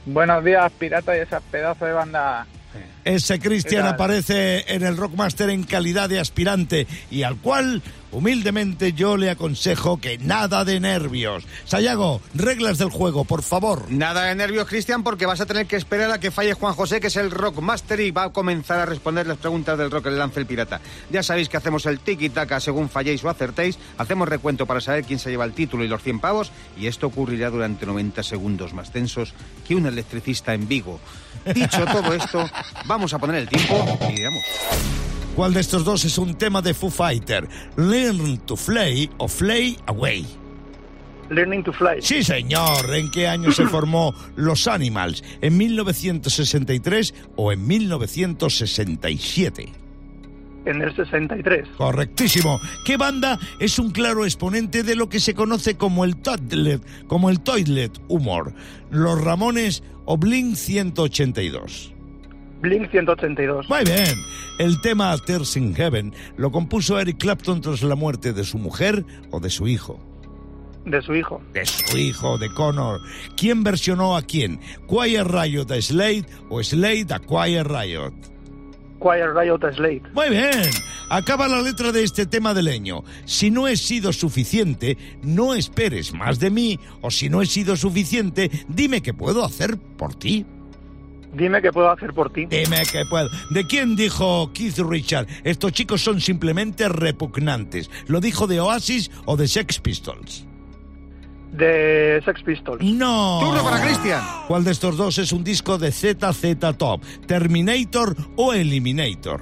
Buenos 0.07 0.43
días, 0.43 0.71
pirata 0.79 1.15
y 1.15 1.19
esa 1.19 1.39
pedazo 1.39 1.85
de 1.85 1.93
banda. 1.93 2.47
Ese 3.03 3.39
Cristian 3.39 3.85
aparece 3.85 4.65
en 4.73 4.83
el 4.83 4.97
Rockmaster 4.97 5.51
en 5.51 5.63
calidad 5.63 6.09
de 6.09 6.19
aspirante 6.19 6.87
y 7.11 7.21
al 7.21 7.37
cual, 7.37 7.83
humildemente, 8.15 8.93
yo 8.93 9.17
le 9.17 9.29
aconsejo 9.29 9.97
que 9.97 10.17
nada 10.17 10.63
de 10.65 10.79
nervios. 10.79 11.43
Sayago, 11.65 12.21
reglas 12.33 12.77
del 12.77 12.89
juego, 12.89 13.25
por 13.25 13.43
favor. 13.43 13.91
Nada 13.91 14.25
de 14.25 14.35
nervios, 14.35 14.67
Cristian, 14.67 15.03
porque 15.03 15.25
vas 15.25 15.41
a 15.41 15.45
tener 15.45 15.67
que 15.67 15.75
esperar 15.75 16.11
a 16.11 16.19
que 16.19 16.31
falle 16.31 16.53
Juan 16.53 16.73
José, 16.73 16.99
que 16.99 17.07
es 17.07 17.15
el 17.17 17.31
Rockmaster, 17.31 17.99
y 17.99 18.11
va 18.11 18.23
a 18.23 18.29
comenzar 18.31 18.79
a 18.79 18.85
responder 18.85 19.27
las 19.27 19.37
preguntas 19.37 19.77
del 19.77 19.91
rock 19.91 20.05
le 20.07 20.17
lance 20.17 20.39
el 20.39 20.45
pirata. 20.45 20.79
Ya 21.11 21.23
sabéis 21.23 21.49
que 21.49 21.57
hacemos 21.57 21.85
el 21.85 21.99
tiki-taka 21.99 22.59
según 22.59 22.89
falléis 22.89 23.23
o 23.23 23.29
acertéis, 23.29 23.77
hacemos 23.97 24.29
recuento 24.29 24.65
para 24.65 24.81
saber 24.81 25.03
quién 25.03 25.19
se 25.19 25.29
lleva 25.29 25.45
el 25.45 25.53
título 25.53 25.83
y 25.83 25.87
los 25.87 26.01
100 26.01 26.19
pavos, 26.19 26.51
y 26.77 26.87
esto 26.87 27.07
ocurrirá 27.07 27.49
durante 27.49 27.85
90 27.85 28.23
segundos 28.23 28.73
más 28.73 28.91
tensos 28.91 29.33
que 29.67 29.75
un 29.75 29.85
electricista 29.85 30.53
en 30.53 30.67
Vigo. 30.67 30.99
Dicho 31.53 31.85
todo 31.85 32.13
esto, 32.13 32.49
vamos 32.85 33.13
a 33.13 33.19
poner 33.19 33.35
el 33.35 33.49
tiempo 33.49 33.99
y 34.09 34.13
digamos. 34.13 34.43
¿Cuál 35.35 35.53
de 35.53 35.59
estos 35.59 35.83
dos 35.83 36.05
es 36.05 36.17
un 36.17 36.35
tema 36.35 36.61
de 36.61 36.73
Foo 36.73 36.89
Fighter? 36.89 37.45
Learn 37.75 38.37
to 38.45 38.55
Fly 38.55 39.09
o 39.17 39.27
Fly 39.27 39.77
Away. 39.87 40.25
Learning 41.29 41.61
to 41.61 41.73
Fly. 41.73 42.01
Sí, 42.01 42.23
señor. 42.23 42.95
¿En 42.95 43.11
qué 43.11 43.27
año 43.27 43.51
se 43.51 43.65
formó 43.67 44.13
Los 44.37 44.65
Animals? 44.67 45.21
¿En 45.41 45.57
1963 45.57 47.13
o 47.35 47.51
en 47.51 47.67
1967? 47.67 49.73
En 50.65 50.81
el 50.81 50.95
63. 50.95 51.67
Correctísimo. 51.77 52.61
¿Qué 52.85 52.95
banda 52.95 53.37
es 53.59 53.77
un 53.77 53.91
claro 53.91 54.23
exponente 54.23 54.83
de 54.83 54.95
lo 54.95 55.09
que 55.09 55.19
se 55.19 55.33
conoce 55.33 55.75
como 55.75 56.05
el 56.05 56.15
toilet, 56.15 56.81
como 57.07 57.29
el 57.29 57.41
toilet 57.41 57.91
humor? 58.07 58.53
Los 58.89 59.21
Ramones 59.21 59.83
o 60.05 60.17
Blink 60.17 60.55
182. 60.55 61.94
Blink 62.61 62.89
182. 62.91 63.69
Muy 63.69 63.83
bien. 63.83 64.15
El 64.57 64.79
tema 64.81 65.15
Tears 65.17 65.57
in 65.57 65.75
Heaven 65.75 66.13
lo 66.37 66.51
compuso 66.51 66.99
Eric 66.99 67.17
Clapton 67.17 67.61
tras 67.61 67.83
la 67.83 67.95
muerte 67.95 68.33
de 68.33 68.43
su 68.43 68.57
mujer 68.57 69.05
o 69.31 69.39
de 69.39 69.49
su 69.49 69.67
hijo. 69.67 69.99
De 70.85 71.01
su 71.01 71.15
hijo. 71.15 71.41
De 71.53 71.65
su 71.65 71.97
hijo, 71.97 72.37
de 72.37 72.53
Connor. 72.53 73.01
¿Quién 73.35 73.63
versionó 73.63 74.15
a 74.15 74.21
quién? 74.21 74.59
¿Quiet 74.87 75.25
Riot 75.25 75.71
a 75.71 75.81
Slade 75.81 76.25
o 76.49 76.63
Slade 76.63 77.07
a 77.09 77.19
Quiet 77.19 77.65
Riot? 77.65 78.13
Quiet 79.01 79.33
Riot 79.35 79.63
a 79.63 79.73
Slade. 79.73 80.03
Muy 80.13 80.29
bien. 80.29 80.69
Acaba 81.09 81.47
la 81.47 81.61
letra 81.61 81.91
de 81.91 82.03
este 82.03 82.25
tema 82.25 82.53
de 82.53 82.63
leño. 82.63 83.03
Si 83.25 83.51
no 83.51 83.67
he 83.67 83.75
sido 83.77 84.13
suficiente, 84.13 84.97
no 85.23 85.53
esperes 85.53 86.13
más 86.13 86.39
de 86.39 86.49
mí. 86.51 86.79
O 87.01 87.11
si 87.11 87.29
no 87.29 87.41
he 87.41 87.45
sido 87.45 87.75
suficiente, 87.75 88.49
dime 88.67 89.01
qué 89.01 89.13
puedo 89.13 89.43
hacer 89.43 89.77
por 89.77 90.15
ti. 90.15 90.45
Dime 91.35 91.61
qué 91.61 91.71
puedo 91.71 91.89
hacer 91.89 92.13
por 92.13 92.31
ti. 92.31 92.45
Dime 92.45 92.83
qué 92.91 93.03
puedo. 93.09 93.29
¿De 93.51 93.65
quién 93.67 93.95
dijo 93.95 94.51
Keith 94.53 94.77
Richard? 94.79 95.27
Estos 95.43 95.73
chicos 95.73 96.01
son 96.01 96.21
simplemente 96.21 96.87
repugnantes. 96.87 97.89
¿Lo 98.07 98.21
dijo 98.21 98.47
de 98.47 98.61
Oasis 98.61 99.11
o 99.25 99.35
de 99.35 99.47
Sex 99.47 99.79
Pistols? 99.79 100.45
De 101.51 102.21
Sex 102.23 102.41
Pistols. 102.43 102.83
No. 102.83 103.39
Turno 103.41 103.63
para 103.63 103.81
Cristian. 103.81 104.21
¿Cuál 104.47 104.63
de 104.63 104.71
estos 104.71 104.97
dos 104.97 105.17
es 105.17 105.31
un 105.31 105.43
disco 105.43 105.77
de 105.77 105.91
ZZ 105.91 106.77
Top? 106.77 107.01
¿Terminator 107.27 108.15
o 108.37 108.53
Eliminator? 108.53 109.41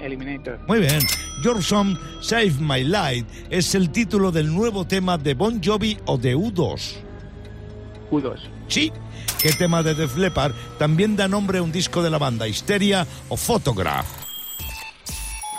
Eliminator. 0.00 0.58
Muy 0.66 0.80
bien. 0.80 0.98
Your 1.44 1.62
Song 1.62 1.96
Save 2.20 2.54
My 2.60 2.82
Life 2.82 3.26
es 3.50 3.74
el 3.76 3.90
título 3.90 4.32
del 4.32 4.52
nuevo 4.52 4.84
tema 4.84 5.16
de 5.16 5.34
Bon 5.34 5.60
Jovi 5.62 5.96
o 6.06 6.18
de 6.18 6.36
U2. 6.36 6.96
U2. 8.10 8.38
Sí. 8.66 8.92
¿Qué 9.42 9.50
tema 9.50 9.82
de 9.82 9.96
Def 9.96 10.16
Leppard 10.16 10.52
también 10.78 11.16
da 11.16 11.26
nombre 11.26 11.58
a 11.58 11.62
un 11.62 11.72
disco 11.72 12.00
de 12.00 12.10
la 12.10 12.18
banda? 12.18 12.46
¿Histeria 12.46 13.04
o 13.28 13.36
Photograph? 13.36 14.06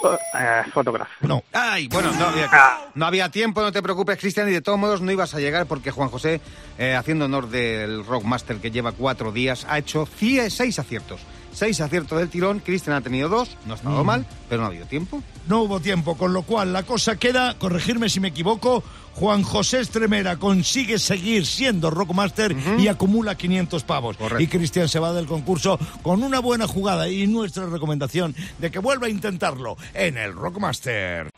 Uh, 0.01 0.69
photograph. 0.71 1.09
No. 1.19 1.43
Ay, 1.51 1.89
bueno, 1.89 2.13
no 2.13 2.27
había, 2.27 2.49
no 2.95 3.05
había, 3.05 3.29
tiempo, 3.29 3.61
no 3.61 3.73
te 3.73 3.81
preocupes, 3.81 4.17
Cristian, 4.17 4.47
y 4.47 4.53
de 4.53 4.61
todos 4.61 4.79
modos 4.79 5.01
no 5.01 5.11
ibas 5.11 5.33
a 5.33 5.39
llegar 5.41 5.65
porque 5.65 5.91
Juan 5.91 6.07
José, 6.07 6.39
eh, 6.77 6.95
haciendo 6.95 7.25
honor 7.25 7.49
del 7.49 8.05
Rockmaster 8.05 8.57
que 8.57 8.71
lleva 8.71 8.93
cuatro 8.93 9.33
días, 9.33 9.65
ha 9.69 9.79
hecho 9.79 10.07
seis 10.07 10.79
aciertos. 10.79 11.19
Seis 11.53 11.79
aciertos 11.81 12.17
del 12.19 12.29
tirón, 12.29 12.59
Cristian 12.59 12.95
ha 12.95 13.01
tenido 13.01 13.29
dos, 13.29 13.57
no 13.65 13.73
ha 13.73 13.77
estado 13.77 14.03
Mm. 14.03 14.07
mal, 14.07 14.25
pero 14.49 14.61
no 14.61 14.65
ha 14.65 14.69
habido 14.69 14.85
tiempo. 14.87 15.21
No 15.47 15.61
hubo 15.61 15.79
tiempo, 15.79 16.17
con 16.17 16.33
lo 16.33 16.41
cual 16.43 16.73
la 16.73 16.83
cosa 16.83 17.15
queda, 17.17 17.57
corregirme 17.59 18.09
si 18.09 18.19
me 18.19 18.29
equivoco, 18.29 18.83
Juan 19.15 19.43
José 19.43 19.79
Estremera 19.81 20.37
consigue 20.37 20.97
seguir 20.97 21.45
siendo 21.45 21.91
Rockmaster 21.91 22.55
y 22.79 22.87
acumula 22.87 23.35
500 23.35 23.83
pavos. 23.83 24.17
Y 24.39 24.47
Cristian 24.47 24.89
se 24.89 24.97
va 24.99 25.13
del 25.13 25.27
concurso 25.27 25.77
con 26.01 26.23
una 26.23 26.39
buena 26.39 26.67
jugada 26.67 27.07
y 27.09 27.27
nuestra 27.27 27.67
recomendación 27.67 28.35
de 28.57 28.71
que 28.71 28.79
vuelva 28.79 29.05
a 29.07 29.09
intentarlo 29.11 29.77
en 29.93 30.17
el 30.17 30.33
Rockmaster. 30.33 31.29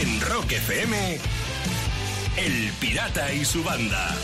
En 0.00 0.20
Rock 0.20 0.52
FM, 0.52 1.18
El 2.36 2.70
Pirata 2.80 3.32
y 3.32 3.44
su 3.44 3.62
banda. 3.64 4.14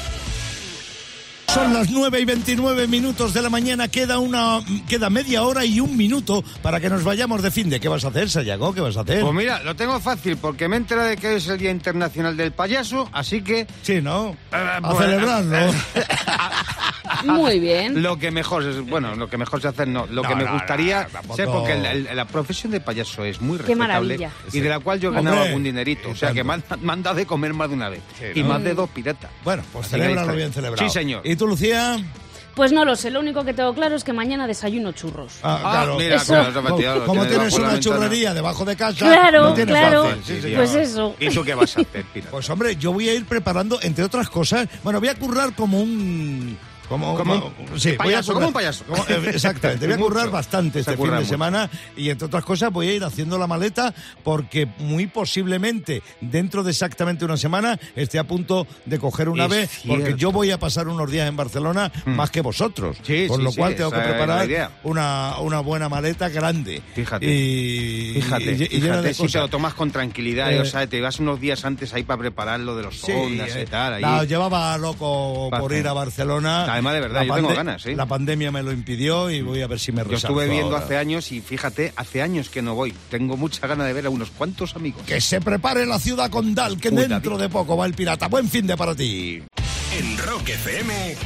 Son 1.55 1.75
las 1.75 1.91
9 1.91 2.21
y 2.21 2.25
29 2.25 2.87
minutos 2.87 3.35
de 3.35 3.43
la 3.43 3.51
mañana, 3.51 3.89
queda 3.89 4.19
una 4.21 4.61
queda 4.89 5.11
media 5.11 5.43
hora 5.43 5.65
y 5.65 5.81
un 5.81 5.97
minuto 5.97 6.45
para 6.63 6.79
que 6.79 6.89
nos 6.89 7.03
vayamos 7.03 7.43
de 7.43 7.51
fin 7.51 7.69
de. 7.69 7.81
¿Qué 7.81 7.89
vas 7.89 8.05
a 8.05 8.09
hacer, 8.09 8.31
Sayago? 8.31 8.73
¿Qué 8.73 8.81
vas 8.81 8.97
a 8.97 9.01
hacer? 9.01 9.21
Pues 9.21 9.35
mira, 9.35 9.61
lo 9.65 9.75
tengo 9.75 9.99
fácil 9.99 10.37
porque 10.37 10.69
me 10.69 10.77
he 10.77 10.79
enterado 10.79 11.09
de 11.09 11.17
que 11.17 11.27
hoy 11.29 11.35
es 11.37 11.49
el 11.49 11.59
Día 11.59 11.73
Internacional 11.73 12.37
del 12.37 12.53
Payaso, 12.53 13.09
así 13.13 13.43
que... 13.43 13.67
Sí, 13.83 14.01
¿no? 14.01 14.37
a 14.53 14.77
A 14.77 14.95
celebrarlo. 14.97 15.57
Muy 17.25 17.59
bien. 17.59 18.01
Lo 18.03 18.17
que 18.19 18.31
mejor 18.31 18.63
es, 18.63 18.81
bueno, 18.89 19.15
lo 19.17 19.29
que 19.29 19.37
mejor 19.37 19.61
se 19.61 19.69
hace 19.69 19.85
no, 19.85 20.07
lo 20.07 20.23
No, 20.23 20.29
que 20.29 20.37
me 20.37 20.45
no, 20.45 20.53
gustaría 20.53 21.09
no, 21.27 21.35
ser 21.35 21.47
porque 21.49 21.73
el- 21.73 21.85
el- 22.07 22.17
la 22.17 22.25
profesión 22.25 22.71
de 22.73 22.81
payaso 22.81 23.25
es 23.25 23.41
muy 23.41 23.59
Qué 23.59 23.65
respetable 23.65 24.17
maravilla. 24.17 24.31
y 24.53 24.61
de 24.61 24.69
la 24.69 24.79
cual 24.79 25.01
yo 25.01 25.11
he 25.11 25.15
ganado 25.15 25.37
Hombre, 25.37 25.49
algún 25.49 25.65
dinerito, 25.65 26.11
o 26.11 26.15
sea 26.17 26.33
que 26.33 26.45
me 26.45 26.55
han, 26.55 26.65
me 26.81 26.93
han 26.93 27.03
dado 27.03 27.17
de 27.17 27.27
comer 27.27 27.53
más 27.53 27.69
de 27.69 27.75
una 27.75 27.89
vez 27.89 28.01
Sí, 28.19 28.27
y 28.39 28.43
más 28.45 28.63
de 28.63 28.75
dos 28.75 28.89
piratas. 28.91 29.31
Bueno, 29.45 29.63
pues 29.73 29.89
celébralo 29.89 30.35
bien 30.35 30.53
celebrado. 30.53 30.89
Sí, 30.89 30.93
señor. 30.93 31.23
¿Y 31.25 31.35
tú, 31.40 31.46
Lucía? 31.48 31.96
Pues 32.55 32.72
no 32.72 32.85
lo 32.85 32.94
sé, 32.96 33.11
lo 33.11 33.20
único 33.20 33.44
que 33.44 33.55
tengo 33.55 33.72
claro 33.74 33.94
es 33.96 34.05
que 34.05 34.12
mañana 34.12 34.46
desayuno 34.46 34.92
churros. 34.92 35.35
Ah, 35.42 35.61
Ah, 35.64 35.70
claro. 35.70 35.96
mira, 35.98 36.16
Eso- 36.16 36.33
claro, 36.35 36.53
Como, 36.53 36.68
como 36.68 36.76
tiene 37.22 37.29
tienes 37.29 37.55
una 37.55 37.68
ventana. 37.68 37.81
churrería 37.81 38.35
debajo 38.35 38.64
de 38.64 38.76
casa, 38.76 38.98
Claro, 38.98 39.55
tienes 39.55 39.74
claro. 39.74 40.05
fácil. 40.05 40.22
Sí, 40.24 40.42
sí, 40.42 40.53
Pues 40.55 40.72
no. 40.74 40.79
eso. 40.81 41.14
¿Y 41.20 41.29
tú 41.31 41.42
qué 41.44 41.55
vas 41.55 41.76
a 41.76 41.81
hacer? 41.81 42.05
Pues 42.31 42.50
hombre, 42.50 42.76
yo 42.76 42.92
voy 42.92 43.09
a 43.09 43.14
ir 43.14 43.24
preparando, 43.24 43.79
entre 43.83 44.05
otras 44.05 44.29
cosas, 44.29 44.68
bueno, 44.83 44.98
voy 45.00 45.09
a 45.09 45.14
currar 45.14 45.55
como 45.55 45.81
un... 45.81 46.59
Como, 46.90 47.16
Como 47.16 47.35
un 47.35 47.40
como- 47.40 47.79
sí, 47.79 47.92
payaso, 47.92 48.35
como 48.35 48.48
un 48.48 48.53
payaso. 48.53 48.85
como- 48.85 49.05
eh, 49.09 49.31
exactamente, 49.33 49.87
voy 49.87 49.94
a 49.94 49.98
currar 50.00 50.29
bastante 50.31 50.81
este 50.81 50.96
fin 50.96 51.05
de 51.07 51.11
mucho. 51.12 51.24
semana 51.29 51.70
y 51.96 52.11
entre 52.11 52.26
otras 52.26 52.44
cosas 52.44 52.72
voy 52.72 52.88
a 52.88 52.92
ir 52.94 53.05
haciendo 53.05 53.38
la 53.38 53.46
maleta 53.46 53.94
porque 54.24 54.66
muy 54.79 55.07
posiblemente 55.07 56.03
dentro 56.20 56.64
de 56.64 56.72
exactamente 56.72 57.24
una 57.24 57.37
semana 57.37 57.79
esté 57.94 58.18
a 58.18 58.24
punto 58.24 58.66
de 58.87 58.98
coger 58.98 59.29
un 59.29 59.38
Es 59.38 59.44
ave 59.46 59.68
porque 59.87 60.14
yo 60.16 60.33
voy 60.33 60.50
a 60.50 60.59
pasar 60.59 60.88
unos 60.88 61.09
días 61.09 61.29
en 61.29 61.37
Barcelona 61.37 61.92
más 62.07 62.31
que 62.33 62.40
vosotros. 62.40 62.96
Sí, 63.05 63.26
Por 63.29 63.38
sí, 63.38 63.44
lo 63.44 63.53
cual 63.53 63.76
tengo 63.76 63.92
que 63.92 64.00
preparar 64.00 64.70
una, 64.83 65.38
una 65.38 65.61
buena 65.61 65.88
maleta 65.88 66.29
grande. 66.29 66.83
Fíjate. 66.96 67.24
Y, 67.24 68.14
Fíjate, 68.14 68.44
y- 68.53 68.62
y 68.64 68.81
llena 68.81 68.94
fíjate 68.98 69.14
si 69.14 69.29
te 69.29 69.38
lo 69.38 69.46
tomas 69.48 69.74
con 69.74 69.92
tranquilidad, 69.92 70.53
Eh, 70.53 70.59
o 70.61 70.64
sea, 70.64 70.85
te 70.88 71.00
vas 71.00 71.20
unos 71.20 71.40
días 71.40 71.64
antes 71.64 71.94
ahí 71.94 72.03
para 72.03 72.18
preparar 72.18 72.59
lo 72.59 72.74
de 72.74 72.83
los 72.83 73.05
ondas 73.05 73.55
eh, 73.55 73.62
y 73.62 73.70
tal. 73.70 74.03
Ahí. 74.05 74.26
llevaba 74.26 74.76
loco 74.76 75.50
por 75.57 75.72
ir 75.72 75.87
a 75.87 75.92
Barcelona. 75.92 76.64
Además, 76.81 76.95
de 76.95 77.01
verdad, 77.01 77.21
La 77.21 77.27
yo 77.27 77.35
tengo 77.35 77.55
ganas, 77.55 77.83
¿sí? 77.83 77.95
La 77.95 78.07
pandemia 78.07 78.51
me 78.51 78.62
lo 78.62 78.73
impidió 78.73 79.31
y 79.31 79.43
voy 79.43 79.62
a 79.62 79.66
ver 79.66 79.79
si 79.79 79.93
me 79.93 80.03
Yo 80.05 80.16
estuve 80.16 80.49
viendo 80.49 80.73
ahora. 80.75 80.85
hace 80.85 80.97
años 80.97 81.31
y 81.33 81.40
fíjate, 81.40 81.93
hace 81.97 82.23
años 82.23 82.49
que 82.49 82.62
no 82.62 82.75
voy. 82.75 82.95
Tengo 83.11 83.37
mucha 83.37 83.66
ganas 83.66 83.87
de 83.87 83.93
ver 83.93 84.07
a 84.07 84.11
unos 84.11 84.31
cuantos 84.31 84.75
amigos. 84.77 85.03
Que 85.07 85.21
se 85.21 85.40
prepare 85.40 85.87
la 85.87 85.99
ciudad 85.99 86.31
condal, 86.31 86.79
que 86.81 86.88
Uy, 86.88 86.97
dentro 86.97 87.33
David. 87.33 87.43
de 87.43 87.49
poco 87.51 87.77
va 87.77 87.87
el 87.87 87.95
pirata. 87.95 88.29
Buen 88.29 88.49
fin 88.49 88.66
de 88.66 88.77
para 88.77 88.95
ti. 88.95 89.43
En 89.99 90.19
Rock 90.19 90.49
FM, 90.49 91.16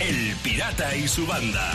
El 0.00 0.34
Pirata 0.42 0.94
y 0.96 1.08
su 1.08 1.26
banda. 1.26 1.72